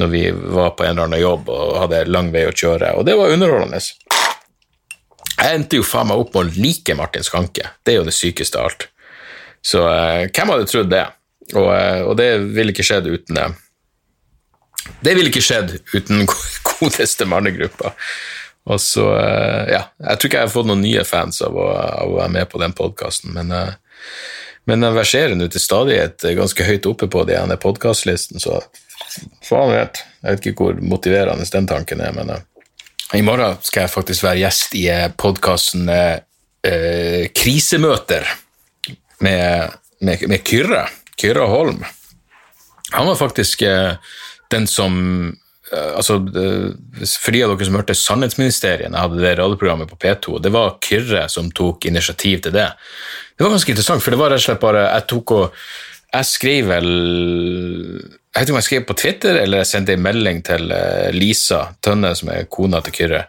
når 0.00 0.10
vi 0.12 0.22
var 0.32 0.74
på 0.76 0.84
en 0.84 0.92
eller 0.92 1.08
annen 1.08 1.22
jobb 1.22 1.48
og 1.52 1.76
hadde 1.80 2.04
lang 2.10 2.28
vei 2.34 2.44
å 2.48 2.54
kjøre, 2.54 2.92
og 2.98 3.06
det 3.08 3.16
var 3.16 3.32
underholdende. 3.32 3.80
Jeg 5.36 5.58
endte 5.58 5.78
jo 5.78 5.84
faen 5.86 6.08
meg 6.10 6.20
opp 6.20 6.34
med 6.34 6.48
å 6.48 6.60
like 6.62 6.96
Martin 6.96 7.24
Skanke. 7.24 7.70
Det 7.84 7.94
er 7.94 8.00
jo 8.00 8.08
det 8.08 8.16
sykeste 8.16 8.60
av 8.60 8.70
alt. 8.70 8.88
Så 9.64 9.82
eh, 9.90 10.28
hvem 10.30 10.52
hadde 10.52 10.68
trodd 10.70 10.90
det? 10.92 11.04
Og, 11.54 11.68
eh, 11.74 12.00
og, 12.04 12.14
det 12.18 12.30
ville 12.56 12.74
ikke 12.74 12.86
skjedd 12.86 13.08
uten 13.10 13.38
det. 13.38 13.50
Det 15.02 15.14
ville 15.18 15.30
ikke 15.30 15.44
skjedd 15.44 15.76
uten 15.94 16.24
godeste 16.70 17.28
mannegruppa. 17.28 17.92
Og 18.66 18.80
så, 18.82 19.04
eh, 19.14 19.74
ja 19.76 19.82
Jeg 20.02 20.18
tror 20.18 20.28
ikke 20.28 20.40
jeg 20.40 20.48
har 20.48 20.54
fått 20.54 20.70
noen 20.70 20.82
nye 20.82 21.04
fans 21.06 21.42
av 21.46 21.54
å, 21.54 21.68
av 21.74 22.10
å 22.10 22.18
være 22.18 22.34
med 22.38 22.50
på 22.50 22.62
den 22.62 22.74
podkasten, 22.76 23.34
men, 23.36 23.52
eh, 23.54 23.76
men 24.66 24.82
den 24.82 24.96
verserer 24.96 25.36
nå 25.38 25.46
til 25.52 25.62
stadighet 25.62 26.26
ganske 26.34 26.66
høyt 26.66 26.88
oppe 26.90 27.06
på 27.10 27.22
de 27.28 27.38
podkastlistene, 27.62 28.42
så 28.42 28.58
faen 29.46 29.72
vet. 29.72 30.02
Jeg 30.22 30.36
vet 30.36 30.50
ikke 30.50 30.66
hvor 30.66 30.80
motiverende 30.82 31.46
den 31.52 31.68
tanken 31.70 32.02
er, 32.04 32.14
men 32.16 32.32
eh, 32.34 32.44
i 33.14 33.22
morgen 33.22 33.58
skal 33.62 33.84
jeg 33.84 33.94
faktisk 33.94 34.26
være 34.26 34.40
gjest 34.42 34.74
i 34.80 34.86
podkasten 35.14 35.90
eh, 35.92 37.26
Krisemøter 37.36 38.26
med, 39.22 39.76
med, 40.02 40.24
med 40.26 40.42
Kyrre, 40.46 40.86
Kyrre 41.14 41.46
Holm. 41.46 41.84
Han 42.96 43.06
var 43.06 43.18
faktisk 43.20 43.62
eh, 43.62 43.94
den 44.50 44.66
som 44.66 44.96
eh, 45.72 45.92
altså, 45.96 46.18
For 47.20 47.34
de 47.34 47.44
av 47.44 47.54
dere 47.54 47.68
som 47.68 47.78
hørte 47.78 47.98
Sannhetsministeriet, 47.98 48.90
jeg 48.90 48.98
hadde 48.98 49.22
det 49.22 49.36
radioprogrammet 49.38 49.90
på 49.90 50.00
P2, 50.02 50.40
det 50.42 50.54
var 50.54 50.78
Kyrre 50.82 51.26
som 51.32 51.50
tok 51.54 51.86
initiativ 51.86 52.42
til 52.42 52.58
det. 52.58 52.68
Det 53.36 53.46
var 53.46 53.54
ganske 53.54 53.74
interessant, 53.74 54.02
for 54.02 54.14
det 54.14 54.20
var 54.20 54.34
rett 54.34 54.42
og 54.42 54.48
slett 54.48 54.62
bare 54.62 54.88
Jeg 54.88 55.06
tok 55.12 55.36
og 55.36 55.60
jeg 56.20 56.28
skrev 56.28 56.68
vel 56.70 56.88
Jeg 56.90 58.36
vet 58.36 58.44
ikke 58.44 58.54
om 58.54 58.60
jeg 58.60 58.68
skrev 58.68 58.86
på 58.88 58.98
Twitter 59.00 59.40
eller 59.40 59.62
jeg 59.62 59.70
sendte 59.72 59.96
en 59.96 60.04
melding 60.04 60.42
til 60.44 60.70
eh, 60.74 61.08
Lisa 61.14 61.62
Tønne, 61.84 62.12
som 62.18 62.30
er 62.32 62.48
kona 62.52 62.82
til 62.84 62.94
Kyrre. 62.98 63.22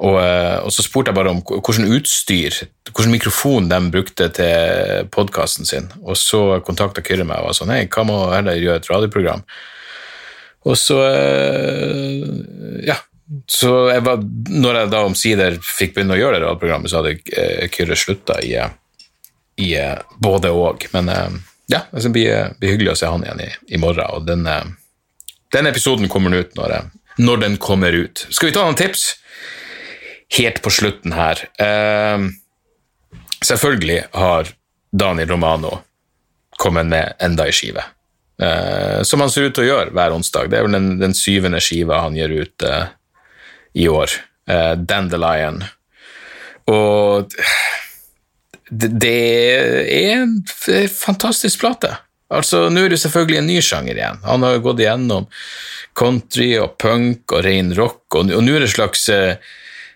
Og, 0.00 0.16
eh, 0.20 0.58
og, 0.60 0.68
så 0.72 0.84
spurte 0.84 1.12
jeg 1.12 1.16
bare 1.16 1.32
om 1.32 1.40
hvordan 1.48 1.88
utstyr, 1.96 2.58
hvordan 2.90 3.14
mikrofon 3.14 3.68
de 3.72 3.80
brukte 3.92 4.28
til 4.36 5.08
podkasten 5.12 5.68
sin. 5.68 5.88
Og 6.04 6.18
så 6.20 6.60
kontakta 6.66 7.04
Kyrre 7.04 7.24
meg 7.28 7.40
og 7.40 7.50
var 7.50 7.58
sånn 7.60 7.72
Hei, 7.72 7.86
hva 7.88 8.04
må 8.08 8.20
jeg 8.36 8.64
gjøre 8.66 8.82
et 8.82 8.90
radioprogram? 8.92 9.44
Og 10.68 10.80
så 10.80 11.00
eh, 11.08 12.26
Ja. 12.88 13.00
Så 13.46 13.68
jeg 13.92 14.02
var, 14.02 14.24
når 14.50 14.76
jeg 14.76 14.88
da 14.90 15.00
omsider 15.06 15.56
fikk 15.62 15.92
begynne 15.94 16.16
å 16.16 16.18
gjøre 16.18 16.40
det 16.40 16.46
radioprogrammet, 16.48 16.90
så 16.90 16.98
hadde 16.98 17.68
Kyrre 17.70 17.94
slutta 17.94 18.40
i, 18.42 18.56
i 19.62 19.68
både 20.18 20.50
og. 20.50 20.82
Men 20.90 21.12
ja, 21.70 21.84
det 21.94 22.12
blir, 22.14 22.52
blir 22.58 22.74
hyggelig 22.74 22.94
å 22.94 22.98
se 23.00 23.10
han 23.10 23.24
igjen 23.24 23.44
i, 23.46 23.50
i 23.76 23.80
morgen. 23.80 24.04
Og 24.16 24.26
den, 24.26 24.46
den 25.54 25.70
episoden 25.70 26.10
kommer 26.10 26.34
ut 26.36 26.56
når, 26.58 26.90
når 27.22 27.42
den 27.44 27.56
kommer 27.62 27.94
ut. 27.94 28.26
Skal 28.30 28.50
vi 28.50 28.56
ta 28.56 28.66
noen 28.66 28.78
tips? 28.78 29.08
helt 30.38 30.62
på 30.62 30.70
slutten 30.70 31.14
her 31.16 31.42
uh, 31.62 32.28
Selvfølgelig 33.44 34.02
har 34.12 34.50
Daniel 34.92 35.28
Romano 35.28 35.78
kommet 36.60 36.90
med 36.90 37.14
enda 37.24 37.46
ei 37.48 37.54
skive. 37.56 37.80
Uh, 38.42 39.00
som 39.06 39.22
han 39.22 39.30
ser 39.32 39.48
ut 39.48 39.54
til 39.56 39.64
å 39.64 39.68
gjøre 39.70 39.94
hver 39.96 40.12
onsdag. 40.12 40.50
Det 40.52 40.58
er 40.58 40.66
vel 40.66 40.76
den, 40.76 40.90
den 41.00 41.14
syvende 41.16 41.62
skiva 41.64 42.02
han 42.04 42.18
gir 42.18 42.34
ut 42.34 42.66
uh, 42.68 42.90
i 43.72 43.86
år. 43.88 44.12
Dandelion. 44.76 45.62
Og 46.68 47.32
det, 48.70 49.16
er 49.90 50.20
en 50.20 50.38
fantastisk 50.94 51.62
plate. 51.64 51.94
Altså, 52.30 52.68
Nå 52.70 52.84
er 52.86 52.92
det 52.94 53.00
selvfølgelig 53.02 53.40
en 53.40 53.50
ny 53.50 53.58
sjanger 53.64 53.98
igjen. 53.98 54.20
Han 54.22 54.46
har 54.46 54.54
jo 54.56 54.66
gått 54.68 54.84
igjennom 54.84 55.26
country 55.98 56.52
og 56.62 56.76
punk 56.78 57.34
og 57.34 57.42
ren 57.44 57.74
rock, 57.74 58.04
og, 58.14 58.30
og 58.30 58.44
nå 58.46 58.54
er 58.54 58.62
det 58.62 58.70
en 58.70 58.76
slags 58.76 59.08
uh, 59.10 59.34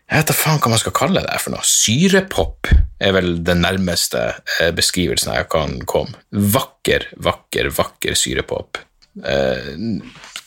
jeg 0.05 0.21
vet 0.21 0.29
da 0.29 0.35
faen 0.37 0.61
hva 0.61 0.71
man 0.75 0.81
skal 0.81 0.95
kalle 0.95 1.23
det 1.25 1.37
for 1.41 1.55
noe. 1.55 1.65
Syrepop 1.65 2.69
er 3.03 3.15
vel 3.17 3.39
den 3.45 3.63
nærmeste 3.65 4.21
eh, 4.61 4.73
beskrivelsen 4.77 5.33
jeg 5.33 5.49
kan 5.53 5.79
komme. 5.89 6.21
Vakker, 6.31 7.09
vakker, 7.25 7.71
vakker 7.73 8.19
syrepop. 8.19 8.79
Eh, 9.25 9.73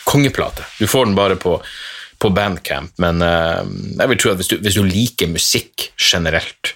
kongeplate. 0.06 0.68
Du 0.78 0.86
får 0.88 1.10
den 1.10 1.18
bare 1.18 1.40
på, 1.42 1.58
på 2.22 2.32
bandcamp, 2.38 2.94
men 3.02 3.26
eh, 3.26 3.64
jeg 3.98 4.14
vil 4.14 4.22
tro 4.22 4.34
at 4.36 4.44
hvis 4.44 4.54
du, 4.54 4.60
hvis 4.62 4.78
du, 4.78 4.86
liker 4.86 5.34
musikk 5.34 5.90
generelt, 5.98 6.76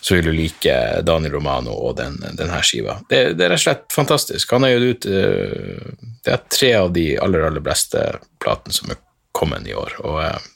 så 0.00 0.14
vil 0.14 0.24
du 0.24 0.32
like 0.32 0.74
Daniel 1.02 1.32
Romano 1.32 1.72
og 1.74 1.96
den, 1.98 2.18
denne 2.38 2.60
skiva. 2.62 3.00
Det, 3.10 3.34
det, 3.38 3.44
er 3.44 3.54
rett 3.54 3.58
og 3.58 3.64
slett 3.64 3.94
fantastisk. 3.94 4.52
Han 4.54 4.66
har 4.66 4.76
gitt 4.76 5.06
ut 5.06 5.10
eh, 5.10 5.90
Det 6.24 6.34
er 6.34 6.44
tre 6.52 6.70
av 6.78 6.92
de 6.94 7.08
aller, 7.18 7.48
aller 7.48 7.64
beste 7.64 8.04
platene 8.42 8.74
som 8.74 8.92
er 8.94 9.00
kommet 9.34 9.66
i 9.66 9.74
år. 9.74 9.98
og 10.04 10.22
eh, 10.22 10.48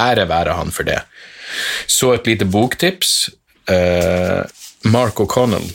Ære 0.00 0.24
være 0.30 0.56
han 0.56 0.72
for 0.72 0.88
det. 0.88 1.02
Så 1.86 2.14
et 2.14 2.26
lite 2.26 2.48
boktips. 2.48 3.28
Uh, 3.68 4.42
Mark 4.88 5.20
O'Connell, 5.20 5.68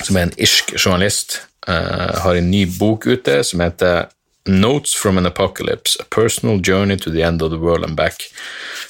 som 0.00 0.16
er 0.16 0.24
en 0.24 0.32
irsk 0.40 0.72
journalist, 0.74 1.42
har 1.68 2.34
en 2.34 2.50
ny 2.50 2.64
bok 2.66 3.06
ute 3.06 3.38
som 3.46 3.62
heter 3.62 4.08
Notes 4.48 4.94
from 4.94 5.16
an 5.18 5.26
Apocalypse, 5.26 5.96
A 6.00 6.04
Personal 6.10 6.58
Journey 6.58 6.96
to 6.96 7.10
the 7.10 7.22
End 7.22 7.42
of 7.42 7.50
the 7.50 7.60
World 7.60 7.84
and 7.84 7.96
Back. 7.96 8.26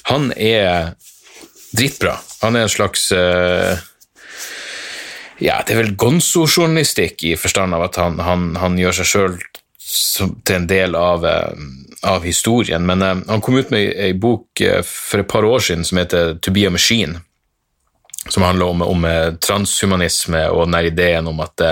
Han 0.09 0.33
er 0.35 0.95
dritbra. 1.75 2.15
Han 2.41 2.55
er 2.55 2.65
en 2.65 2.71
slags 2.71 3.09
uh, 3.15 3.75
ja, 5.43 5.59
det 5.65 5.75
er 5.75 5.81
vel 5.83 5.95
gonzo-journalistikk 5.99 7.25
i 7.27 7.35
forstand 7.39 7.75
av 7.75 7.89
at 7.89 7.99
han, 7.99 8.21
han, 8.23 8.53
han 8.61 8.79
gjør 8.79 9.01
seg 9.01 9.11
sjøl 9.11 9.39
til 10.45 10.55
en 10.55 10.69
del 10.69 10.95
av 10.97 11.25
av 12.05 12.23
historien, 12.23 12.85
men 12.85 13.01
uh, 13.01 13.17
han 13.27 13.41
kom 13.41 13.57
ut 13.57 13.71
med 13.73 13.93
ei 13.97 14.13
bok 14.13 14.61
uh, 14.61 14.81
for 14.85 15.23
et 15.23 15.29
par 15.31 15.45
år 15.45 15.63
siden 15.63 15.85
som 15.87 15.99
heter 16.01 16.37
To 16.41 16.53
be 16.53 16.67
a 16.67 16.73
machine, 16.73 17.19
som 18.29 18.45
handler 18.45 18.73
om, 18.73 18.85
om 18.85 19.07
uh, 19.07 19.33
transhumanisme 19.41 20.45
og 20.51 20.67
den 20.69 20.91
ideen 20.91 21.27
om 21.27 21.41
at 21.45 21.65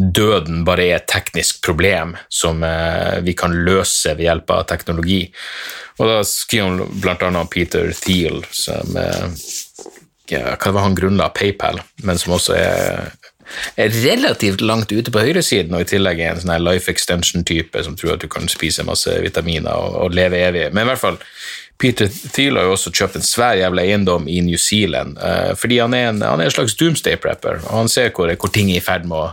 døden 0.00 0.62
bare 0.64 0.86
er 0.88 0.96
et 0.96 1.10
teknisk 1.12 1.58
problem 1.60 2.14
som 2.32 2.62
vi 3.20 3.34
kan 3.36 3.52
løse 3.66 4.14
ved 4.14 4.24
hjelp 4.24 4.52
av 4.54 4.62
teknologi. 4.70 5.26
Og 6.00 6.08
da 6.08 6.20
skriver 6.24 6.86
blant 7.02 7.22
annet 7.26 7.52
Peter 7.52 7.92
Thiel, 7.92 8.40
som 8.56 8.96
eh, 8.96 9.26
ja, 10.32 10.54
hva 10.56 10.72
var 10.72 10.86
han 10.86 10.96
grunnla 10.96 11.28
PayPal, 11.36 11.82
men 12.06 12.20
som 12.20 12.36
også 12.38 12.56
er, 12.56 13.10
er 13.76 13.96
relativt 14.06 14.62
langt 14.64 14.92
ute 14.94 15.12
på 15.12 15.24
høyresiden, 15.26 15.74
og 15.76 15.84
i 15.84 15.90
tillegg 15.90 16.22
er 16.22 16.32
en 16.32 16.40
sånn 16.44 16.64
life 16.64 16.92
extension-type 16.92 17.84
som 17.84 17.98
tror 17.98 18.14
at 18.14 18.24
du 18.24 18.30
kan 18.32 18.48
spise 18.48 18.86
masse 18.86 19.12
vitaminer 19.20 19.74
og, 19.74 19.98
og 20.06 20.16
leve 20.16 20.40
evig. 20.40 20.70
Men 20.72 20.86
i 20.86 20.92
hvert 20.92 21.02
fall, 21.02 21.20
Peter 21.80 22.08
Thiel 22.08 22.58
har 22.60 22.68
jo 22.68 22.74
også 22.76 22.92
kjøpt 22.92 23.20
en 23.20 23.24
svær 23.24 23.56
jævla 23.56 23.84
eiendom 23.88 24.26
i 24.28 24.40
New 24.44 24.58
Zealand, 24.60 25.20
uh, 25.20 25.52
fordi 25.56 25.80
han 25.80 25.96
er, 25.96 26.10
en, 26.14 26.24
han 26.24 26.40
er 26.40 26.48
en 26.48 26.56
slags 26.56 26.76
doomsday 26.80 27.16
prepper. 27.20 27.62
og 27.66 27.70
Han 27.78 27.92
ser 27.92 28.12
hvor, 28.16 28.32
hvor 28.40 28.52
ting 28.52 28.72
er 28.72 28.80
i 28.80 28.84
ferd 28.84 29.08
med 29.08 29.16
å 29.16 29.30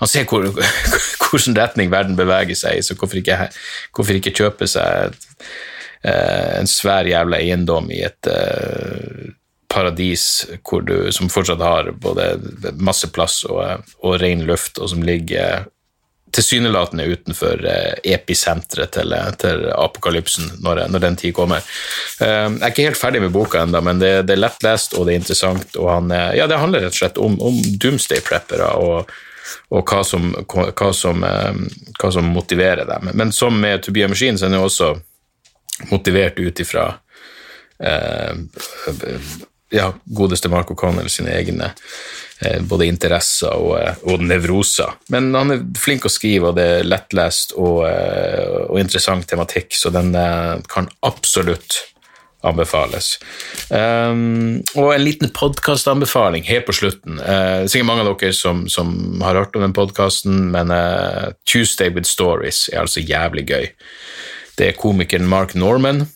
Han 0.00 0.08
ser 0.08 0.28
hvor, 0.28 0.44
hvilken 1.26 1.56
retning 1.56 1.92
verden 1.92 2.16
beveger 2.16 2.56
seg 2.56 2.80
i, 2.80 2.84
så 2.84 2.96
hvorfor 2.96 3.20
ikke, 3.20 3.48
hvorfor 3.96 4.20
ikke 4.20 4.36
kjøpe 4.36 4.68
seg 4.70 5.08
et, 5.08 5.32
en 6.06 6.68
svær 6.70 7.08
jævla 7.08 7.40
eiendom 7.42 7.90
i 7.90 8.02
et 8.06 8.28
uh, 8.30 9.32
paradis 9.76 10.46
du, 10.86 11.12
som 11.12 11.28
fortsatt 11.28 11.60
har 11.60 11.90
både 12.00 12.36
masse 12.78 13.08
plass 13.12 13.42
og, 13.44 13.82
og 13.98 14.20
ren 14.22 14.44
luft, 14.46 14.78
og 14.78 14.92
som 14.92 15.02
ligger 15.02 15.66
tilsynelatende 16.36 17.04
utenfor 17.04 17.62
eh, 17.66 18.12
episenteret 18.14 18.92
til, 18.92 19.14
til, 19.40 19.66
apokalypsen 19.72 20.58
når, 20.64 20.82
når, 20.92 21.02
den 21.04 21.16
tid 21.16 21.34
kommer. 21.36 21.64
Eh, 22.20 22.48
jeg 22.50 22.60
er 22.60 22.72
ikke 22.74 22.88
helt 22.90 23.00
ferdig 23.00 23.22
med 23.24 23.32
boka 23.34 23.62
ennå, 23.62 23.80
men 23.84 24.02
det, 24.02 24.12
det, 24.28 24.36
er 24.36 24.42
lettlest 24.42 24.96
og 24.98 25.06
det 25.06 25.14
er 25.14 25.22
interessant. 25.22 25.78
og 25.80 25.90
han, 25.92 26.12
ja, 26.36 26.48
Det 26.50 26.60
handler 26.60 26.86
rett 26.86 26.96
og 26.96 27.00
slett 27.00 27.22
om, 27.22 27.38
om 27.40 27.60
doomsday-preppere 27.80 28.68
og, 28.82 29.12
og 29.72 29.92
hva, 29.92 30.02
som, 30.04 30.32
hva, 30.44 30.92
som, 30.96 31.24
eh, 31.24 31.60
hva, 32.00 32.12
som, 32.12 32.32
motiverer 32.34 32.84
dem. 32.88 33.12
Men 33.14 33.32
som 33.32 33.60
med 33.60 33.86
To 33.86 33.94
be 33.94 34.04
a 34.04 34.10
machine, 34.10 34.38
så 34.38 34.48
er 34.48 34.56
det 34.56 34.62
også 34.62 34.94
motivert 35.90 36.38
ut 36.38 36.60
ifra 36.60 36.86
eh, 37.80 38.32
ja, 39.74 39.90
godeste 40.04 40.48
Mark 40.48 40.70
O'Connell 40.72 41.10
sine 41.12 41.34
egne 41.36 41.74
Eh, 42.40 42.60
både 42.60 42.84
interesser 42.84 43.54
og, 43.56 43.78
eh, 43.80 43.94
og, 44.04 44.20
nevroser. 44.20 44.98
Men 45.08 45.30
han 45.32 45.54
er 45.54 45.62
flink 45.80 46.04
å 46.04 46.12
skrive, 46.12 46.50
og 46.50 46.58
det 46.58 46.66
er 46.68 46.88
lettlest 46.88 47.54
og, 47.56 47.86
eh, 47.88 48.66
og 48.68 48.76
interessant 48.80 49.24
tematikk, 49.24 49.72
så 49.72 49.88
den 49.90 50.12
kan 50.68 50.90
absolutt 51.02 51.78
anbefales. 52.46 53.16
Um, 53.70 54.60
og 54.76 54.92
en 54.92 55.02
liten 55.02 55.32
podkastanbefaling 55.34 56.44
helt 56.46 56.66
på 56.68 56.76
slutten. 56.76 57.16
Uh, 57.18 57.64
sikkert 57.66 57.88
mange 57.88 58.04
av 58.04 58.12
dere 58.12 58.36
som, 58.36 58.68
som 58.70 58.92
har 59.24 59.34
hørt 59.40 59.56
om 59.56 59.64
den 59.64 59.74
podkasten, 59.74 60.52
men 60.52 60.70
uh, 60.70 61.32
Tuesday 61.48 61.90
with 61.90 62.06
Stories 62.06 62.68
er 62.68 62.84
altså 62.84 63.02
jævlig 63.02 63.48
gøy. 63.48 63.66
Det 64.56 64.70
er 64.70 64.78
komikeren 64.80 65.28
Mark 65.28 65.54
Norman 65.54 66.06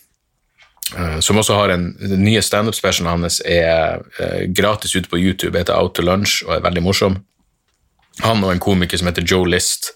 Eh, 0.98 1.20
som 1.20 1.38
også 1.38 1.54
har 1.54 1.68
en 1.68 1.96
Den 2.00 2.24
nye 2.24 2.42
standup-specialen 2.42 3.10
hans 3.10 3.40
er 3.46 4.02
eh, 4.18 4.48
gratis 4.48 4.96
ute 4.96 5.08
på 5.08 5.18
YouTube, 5.18 5.58
heter 5.58 5.76
Out 5.78 5.94
to 5.94 6.02
Lunch 6.02 6.42
og 6.46 6.56
er 6.56 6.64
veldig 6.64 6.82
morsom. 6.82 7.20
Han 8.24 8.44
og 8.44 8.52
en 8.52 8.62
komiker 8.62 8.98
som 8.98 9.06
heter 9.06 9.26
Joe 9.26 9.46
List, 9.48 9.92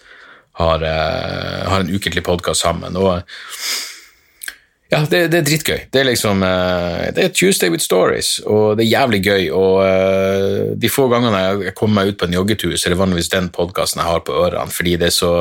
har, 0.55 0.79
uh, 0.79 1.69
har 1.69 1.81
en 1.81 1.91
ukentlig 1.91 2.23
podkast 2.23 2.63
sammen. 2.63 2.97
og 2.97 3.23
ja, 4.95 5.01
det, 5.11 5.21
det, 5.33 5.41
er 5.41 5.47
dritgøy. 5.49 5.81
Det 5.93 6.01
er 6.01 6.09
liksom 6.09 6.45
uh, 6.47 7.05
Det 7.17 7.27
er 7.27 7.35
Tuesday 7.35 7.73
with 7.73 7.85
Stories, 7.85 8.39
og 8.47 8.79
det 8.79 8.87
er 8.87 8.93
jævlig 8.93 9.21
gøy. 9.25 9.45
Og 9.55 9.81
uh, 9.83 10.73
de 10.79 10.91
få 10.93 11.09
gangene 11.13 11.43
jeg 11.45 11.75
kommer 11.79 12.01
meg 12.01 12.15
ut 12.15 12.21
på 12.21 12.29
en 12.29 12.39
joggetur, 12.39 12.75
så 12.77 12.89
er 12.89 12.95
det 12.95 13.01
vanligvis 13.03 13.33
den 13.35 13.51
podkasten 13.55 14.03
jeg 14.03 14.11
har 14.13 14.25
på 14.27 14.37
ørene, 14.47 14.73
fordi 14.73 14.97
det 15.03 15.11
er 15.11 15.17
så 15.17 15.33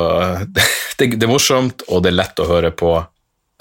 det, 0.98 1.14
det, 1.14 1.22
er 1.22 1.30
morsomt, 1.30 1.86
og 1.88 2.04
det 2.04 2.12
er 2.12 2.20
lett 2.22 2.42
å 2.42 2.50
høre 2.50 2.74
på. 2.74 2.96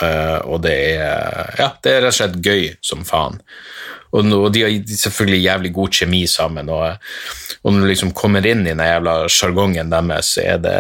Uh, 0.02 0.40
og 0.50 0.64
det 0.66 0.74
er, 0.98 1.54
ja, 1.60 1.70
det 1.86 1.92
er 1.92 2.02
rett 2.02 2.16
og 2.16 2.18
slett 2.18 2.40
gøy 2.44 2.72
som 2.84 3.04
faen. 3.08 3.38
Og, 4.14 4.30
de 4.54 4.62
har 4.62 4.74
selvfølgelig 4.86 5.42
jævlig 5.42 5.72
god 5.74 5.96
kjemi 5.98 6.22
sammen, 6.30 6.68
og, 6.70 7.00
og 7.66 7.74
når 7.74 7.82
du 7.82 7.90
liksom 7.90 8.12
kommer 8.14 8.46
inn 8.46 8.62
i 8.62 8.70
den 8.70 8.84
jævla 8.86 9.16
sjargongen 9.32 9.90
deres, 9.90 10.36
så 10.36 10.44
er 10.44 10.62
det, 10.62 10.76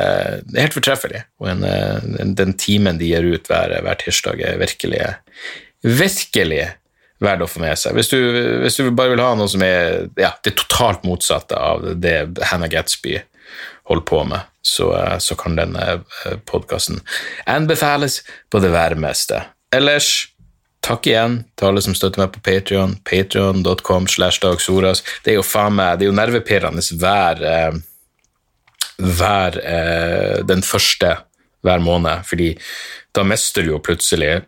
det 0.46 0.60
er 0.60 0.68
helt 0.68 0.78
fortreffelig. 0.78 1.24
Og 1.42 1.50
en, 1.50 1.66
en, 1.66 2.36
den 2.38 2.54
timen 2.62 3.02
de 3.02 3.10
gir 3.10 3.26
ut 3.26 3.50
hver, 3.50 3.74
hver 3.86 4.00
tirsdag, 4.04 4.44
er 4.46 4.62
virkelig, 4.62 5.02
virkelig 5.82 6.62
verdt 7.24 7.46
å 7.46 7.50
få 7.50 7.64
med 7.64 7.80
seg. 7.80 7.98
Hvis 7.98 8.14
du, 8.14 8.20
hvis 8.62 8.78
du, 8.78 8.92
bare 8.94 9.16
vil 9.16 9.26
ha 9.26 9.34
noe 9.40 9.50
som 9.50 9.66
er 9.66 10.12
ja, 10.20 10.36
det 10.46 10.54
totalt 10.60 11.06
motsatte 11.08 11.58
av 11.58 11.90
det 12.04 12.18
Hannah 12.52 12.70
Gatsby 12.70 13.18
holder 13.90 14.08
på 14.10 14.24
med, 14.30 14.46
så, 14.64 14.90
eh, 14.98 15.18
så 15.20 15.36
kan 15.36 15.58
denne 15.60 15.88
eh, 16.26 16.38
podkasten 16.50 17.02
anbefales 17.46 18.22
på 18.50 18.62
det 18.64 18.72
værmeste. 18.74 19.44
Ellers 19.76 20.30
takk 20.84 21.08
igjen 21.08 21.42
til 21.56 21.70
alle 21.70 21.84
som 21.84 21.96
støtter 21.96 22.24
meg 22.24 22.32
på 22.36 22.44
Patrion. 22.44 22.96
Patrion.com 23.08 24.08
slash 24.12 24.44
dagsoras. 24.44 25.04
Det 25.24 25.34
er 25.34 25.40
jo 25.40 25.46
faen 25.48 25.76
meg, 25.78 26.00
det 26.00 26.08
er 26.08 26.12
jo 26.12 26.20
nervepirrende 26.20 26.84
hver, 27.00 27.44
eh, 27.52 27.84
hver 29.04 29.60
den 30.48 30.62
første 30.64 31.16
hver 31.64 31.80
måned, 31.80 32.26
fordi 32.28 32.52
da 33.16 33.24
mister 33.24 33.64
du 33.64 33.72
jo 33.72 33.80
plutselig 33.84 34.44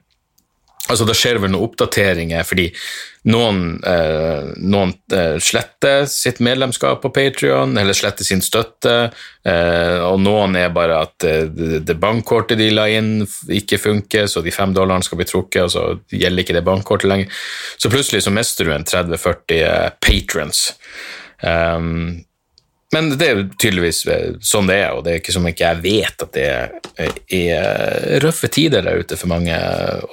Altså, 0.85 1.05
Da 1.07 1.15
skjer 1.17 1.37
det 1.37 1.41
vel 1.45 1.53
noen 1.53 1.65
oppdateringer, 1.65 2.43
fordi 2.45 2.67
noen, 3.31 3.79
eh, 3.89 4.51
noen 4.61 4.91
eh, 5.17 5.37
sletter 5.41 6.05
sitt 6.09 6.37
medlemskap 6.45 7.01
på 7.01 7.09
Patrion, 7.15 7.73
eller 7.81 7.97
sletter 7.97 8.27
sin 8.27 8.43
støtte, 8.45 8.93
eh, 9.49 9.97
og 10.05 10.19
noen 10.21 10.53
er 10.59 10.69
bare 10.75 10.99
at 11.07 11.25
eh, 11.25 11.47
det, 11.49 11.97
bankkortet 12.01 12.61
de 12.61 12.69
la 12.69 12.85
inn, 12.93 13.25
ikke 13.49 13.81
funker, 13.81 14.29
så 14.29 14.45
de 14.45 14.53
fem 14.53 14.75
dollarene 14.77 15.07
skal 15.07 15.21
bli 15.21 15.29
trukket, 15.31 15.63
og 15.65 15.73
så 15.73 15.87
gjelder 16.13 16.45
ikke 16.45 16.59
det 16.59 16.65
bankkortet 16.69 17.09
lenger. 17.09 17.41
Så 17.81 17.89
plutselig 17.89 18.21
så 18.27 18.35
mister 18.35 18.69
du 18.69 18.75
en 18.75 18.85
30-40 18.85 19.57
eh, 19.57 19.89
patrons. 20.05 20.67
Um, 21.41 22.25
men 22.95 23.11
det 23.19 23.27
er 23.27 23.41
tydeligvis 23.59 24.03
eh, 24.07 24.35
sånn 24.43 24.69
det 24.69 24.77
er, 24.85 24.91
og 24.95 25.03
det 25.05 25.11
er 25.11 25.21
ikke 25.21 25.35
som 25.35 25.47
ikke 25.49 25.67
jeg 25.67 25.81
vet 25.83 26.23
at 26.23 26.35
det 26.35 26.45
er 27.35 28.21
røffe 28.23 28.47
tider 28.51 28.85
der 28.85 29.03
ute 29.03 29.17
for 29.19 29.31
mange 29.31 29.55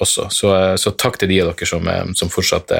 også. 0.03 0.27
Så, 0.35 0.51
så 0.81 0.95
takk 0.99 1.21
til 1.21 1.31
de 1.31 1.43
av 1.45 1.53
dere 1.53 1.69
som, 1.69 1.87
eh, 1.87 2.11
som 2.19 2.33
fortsatt 2.33 2.75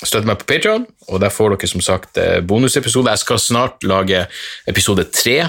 støtter 0.00 0.26
meg 0.26 0.40
på 0.40 0.48
Patreon, 0.48 0.86
og 1.12 1.22
der 1.22 1.32
får 1.32 1.54
dere 1.54 1.68
som 1.70 1.82
sagt 1.84 2.18
bonusepisode. 2.48 3.12
Jeg 3.12 3.22
skal 3.22 3.42
snart 3.42 3.84
lage 3.84 4.24
episode 4.70 5.04
tre 5.12 5.42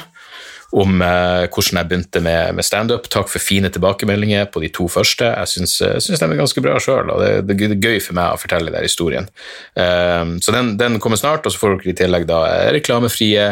om 0.75 0.99
hvordan 1.01 1.79
jeg 1.79 1.87
begynte 1.87 2.19
med, 2.23 2.53
med 2.55 2.63
standup. 2.67 3.07
Takk 3.11 3.31
for 3.31 3.43
fine 3.43 3.71
tilbakemeldinger 3.71 4.45
på 4.51 4.61
de 4.63 4.69
to 4.75 4.89
første. 4.91 5.27
Jeg 5.27 5.51
syns, 5.51 5.77
syns 6.03 6.19
de 6.19 6.27
er 6.27 6.39
ganske 6.39 6.63
bra 6.63 6.77
sjøl, 6.83 7.11
og 7.11 7.23
det, 7.23 7.31
det, 7.47 7.71
er 7.71 7.79
gøy 7.79 8.03
for 8.03 8.19
meg 8.19 8.35
å 8.35 8.39
fortelle 8.39 8.75
den 8.75 8.87
historien. 8.87 9.27
Så 9.75 10.55
den, 10.55 10.75
den, 10.79 10.99
kommer 11.03 11.19
snart, 11.19 11.47
og 11.47 11.55
så 11.55 11.63
får 11.63 11.77
dere 11.77 11.93
i 11.95 11.99
tillegg 12.03 12.27
da 12.27 12.43
reklamefrie 12.75 13.49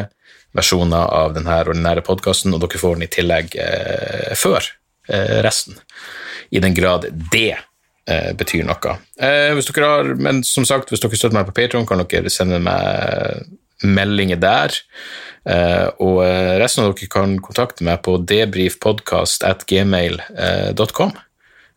versjoner 0.58 1.16
av 1.22 1.34
denne 1.36 1.62
ordinære 1.64 2.04
podkasten, 2.06 2.54
og 2.56 2.64
dere 2.64 2.82
får 2.82 2.98
den 2.98 3.08
i 3.08 3.14
tillegg 3.14 3.58
eh, 3.62 4.36
før 4.38 4.76
resten. 5.10 5.74
I 6.54 6.60
den 6.62 6.76
grad 6.78 7.08
det 7.34 7.56
betyr 8.38 8.62
noe. 8.68 8.92
dere 9.18 9.88
har, 9.90 10.12
Men 10.22 10.44
som 10.46 10.68
sagt, 10.70 10.92
hvis 10.94 11.02
dere 11.02 11.18
støtter 11.18 11.34
meg 11.34 11.48
på 11.48 11.56
Patron, 11.58 11.88
kan 11.90 12.04
dere 12.04 12.30
sende 12.30 12.60
meg 12.62 13.48
meldinger 13.86 14.40
der. 14.42 14.74
Uh, 15.50 15.88
og 16.04 16.18
eh, 16.26 16.58
resten 16.60 16.84
av 16.84 16.94
dere 16.94 17.08
kan 17.12 17.40
kontakte 17.44 17.84
meg 17.88 17.98
på 18.06 18.18
debrifpodkast.gmail.com 18.28 21.12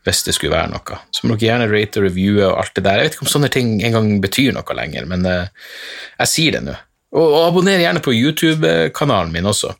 hvis 0.02 0.20
det 0.26 0.32
skulle 0.34 0.56
være 0.56 0.72
noe. 0.72 0.94
Så 1.14 1.20
må 1.22 1.28
dere 1.36 1.46
gjerne 1.46 1.70
rate 1.70 1.98
og 2.00 2.04
reviewe 2.08 2.44
og 2.48 2.58
alt 2.58 2.74
det 2.74 2.86
der. 2.88 2.98
Jeg 2.98 3.06
vet 3.06 3.14
ikke 3.14 3.26
om 3.28 3.34
sånne 3.36 3.54
ting 3.54 3.68
engang 3.86 4.06
betyr 4.24 4.50
noe 4.56 4.72
lenger, 4.74 5.04
men 5.06 5.20
jeg 5.30 6.26
sier 6.26 6.50
det 6.56 6.62
nå. 6.66 6.74
Og, 7.12 7.36
abonner 7.42 7.82
gjerne 7.82 8.00
på 8.04 8.14
YouTube-kanalen 8.16 9.32
min 9.34 9.48
også. 9.48 9.74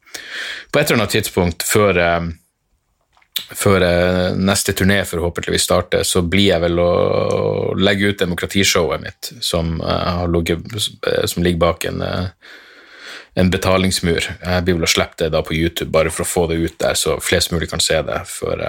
På 0.72 0.80
et 0.80 0.90
eller 0.90 1.00
annet 1.02 1.14
tidspunkt 1.16 1.64
før, 1.64 2.00
uh, 2.00 3.44
før 3.56 3.86
neste 4.36 4.74
turné 4.76 5.00
forhåpentligvis 5.08 5.64
starter, 5.64 6.04
så 6.04 6.20
blir 6.22 6.50
jeg 6.50 6.64
vel 6.66 6.82
å 6.82 6.90
legge 7.80 8.12
ut 8.12 8.20
demokratishowet 8.20 9.00
mitt, 9.00 9.32
som, 9.40 9.78
ligget, 10.28 10.68
som 11.28 11.44
ligger 11.44 11.64
bak 11.64 11.88
en 11.88 12.04
en 13.34 13.50
betalingsmur. 13.50 14.26
Jeg 14.42 14.64
blir 14.66 14.76
vel 14.76 14.86
å 14.86 14.90
slippe 14.90 15.16
det 15.22 15.30
da 15.32 15.40
på 15.44 15.56
YouTube, 15.56 15.90
bare 15.94 16.12
for 16.12 16.24
å 16.24 16.28
få 16.28 16.46
det 16.50 16.58
ut 16.60 16.78
der, 16.82 16.96
så 16.98 17.16
flest 17.24 17.52
mulig 17.54 17.70
kan 17.72 17.80
se 17.80 18.00
det 18.04 18.22
før, 18.28 18.64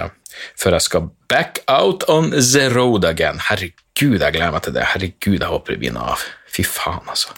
før 0.60 0.78
jeg 0.78 0.86
skal 0.86 1.08
back 1.28 1.60
out 1.68 2.06
on 2.08 2.32
the 2.32 2.68
road 2.72 3.04
again. 3.04 3.42
Herregud, 3.50 4.20
jeg 4.22 4.36
gleder 4.36 4.54
meg 4.54 4.64
til 4.64 4.76
det. 4.76 4.88
Herregud, 4.94 5.40
jeg 5.40 5.50
håper 5.50 5.74
det 5.74 5.82
blir 5.84 6.00
av. 6.00 6.24
Fy 6.48 6.64
faen, 6.66 7.04
altså. 7.10 7.36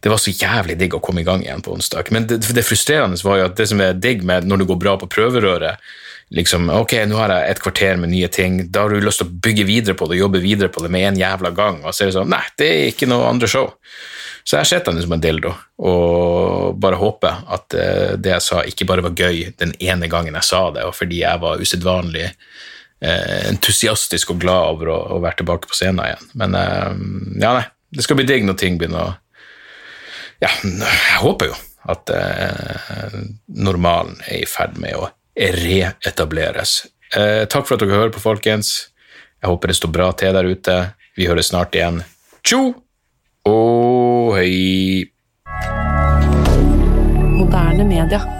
Det 0.00 0.12
var 0.12 0.20
så 0.20 0.32
jævlig 0.32 0.78
digg 0.80 0.94
å 0.96 1.02
komme 1.04 1.20
i 1.20 1.26
gang 1.26 1.42
igjen 1.44 1.64
på 1.64 1.74
onsdag. 1.74 2.08
Men 2.14 2.28
det, 2.28 2.40
det 2.56 2.64
frustrerende 2.64 3.20
var 3.24 3.40
jo 3.40 3.48
at 3.50 3.58
det 3.58 3.68
som 3.68 3.82
er 3.84 3.98
digg 3.98 4.24
med 4.26 4.48
når 4.48 4.62
det 4.62 4.70
går 4.70 4.80
bra 4.80 4.94
på 5.00 5.10
prøverøret 5.12 5.82
liksom, 6.36 6.70
Ok, 6.72 6.94
nå 7.10 7.18
har 7.20 7.34
jeg 7.34 7.50
et 7.50 7.62
kvarter 7.62 8.00
med 8.00 8.12
nye 8.14 8.30
ting. 8.32 8.62
Da 8.72 8.86
har 8.86 8.94
du 8.94 9.04
lyst 9.04 9.20
til 9.22 9.28
å 9.28 9.42
bygge 9.44 9.66
videre 9.68 9.98
på 9.98 10.08
det, 10.08 10.20
jobbe 10.20 10.40
videre 10.42 10.70
på 10.72 10.84
det 10.84 10.92
med 10.94 11.08
en 11.08 11.20
jævla 11.20 11.52
gang. 11.56 11.82
Og 11.84 11.92
så 11.92 12.04
er 12.04 12.10
det 12.10 12.16
sånn 12.16 12.32
Nei, 12.32 12.44
det 12.60 12.70
er 12.70 12.88
ikke 12.94 13.10
noe 13.10 13.28
andre 13.28 13.50
show. 13.50 13.68
Så 14.46 14.56
jeg 14.56 14.70
setter 14.70 14.96
den 14.96 15.04
som 15.04 15.12
en 15.14 15.20
dildo, 15.22 15.52
og 15.84 16.78
bare 16.80 16.98
håper 16.98 17.42
at 17.54 17.76
eh, 17.76 18.14
det 18.16 18.32
jeg 18.32 18.44
sa, 18.46 18.62
ikke 18.66 18.86
bare 18.88 19.04
var 19.04 19.12
gøy 19.12 19.50
den 19.60 19.74
ene 19.84 20.08
gangen 20.10 20.38
jeg 20.38 20.48
sa 20.48 20.62
det, 20.74 20.86
og 20.88 20.96
fordi 20.96 21.20
jeg 21.20 21.42
var 21.42 21.60
usedvanlig 21.60 22.24
eh, 22.24 23.50
entusiastisk 23.50 24.32
og 24.32 24.40
glad 24.40 24.72
over 24.72 24.92
å, 24.94 24.96
å, 25.12 25.20
være 25.20 25.42
tilbake 25.42 25.68
på 25.68 25.76
scenen 25.76 26.00
igjen. 26.06 26.30
Men 26.40 26.56
eh, 26.56 26.88
ja, 27.44 27.52
nei, 27.58 27.66
det 27.92 28.06
skal 28.06 28.16
bli 28.18 28.26
digg 28.30 28.48
når 28.48 28.58
ting 28.64 28.80
begynner 28.80 29.10
å 29.10 29.16
Ja, 30.40 30.50
jeg 30.64 31.20
håper 31.20 31.50
jo 31.50 31.56
at 31.90 32.10
eh, 32.12 33.18
normalen 33.56 34.18
er 34.28 34.42
i 34.42 34.48
ferd 34.48 34.78
med 34.80 34.96
å 34.96 35.08
reetableres. 35.36 36.86
Eh, 37.16 37.44
takk 37.50 37.66
for 37.66 37.76
at 37.76 37.84
dere 37.84 37.96
hører 37.96 38.14
på, 38.14 38.22
folkens. 38.22 38.90
Jeg 39.40 39.48
håper 39.52 39.72
det 39.72 39.78
står 39.78 39.94
bra 39.94 40.10
til 40.16 40.36
der 40.36 40.48
ute. 40.48 40.76
Vi 41.16 41.28
høres 41.28 41.52
snart 41.52 41.76
igjen. 41.76 42.02
Tjo 42.44 42.60
og 43.48 44.36
hei! 44.36 45.08
Moderne 47.40 47.88
media. 47.88 48.39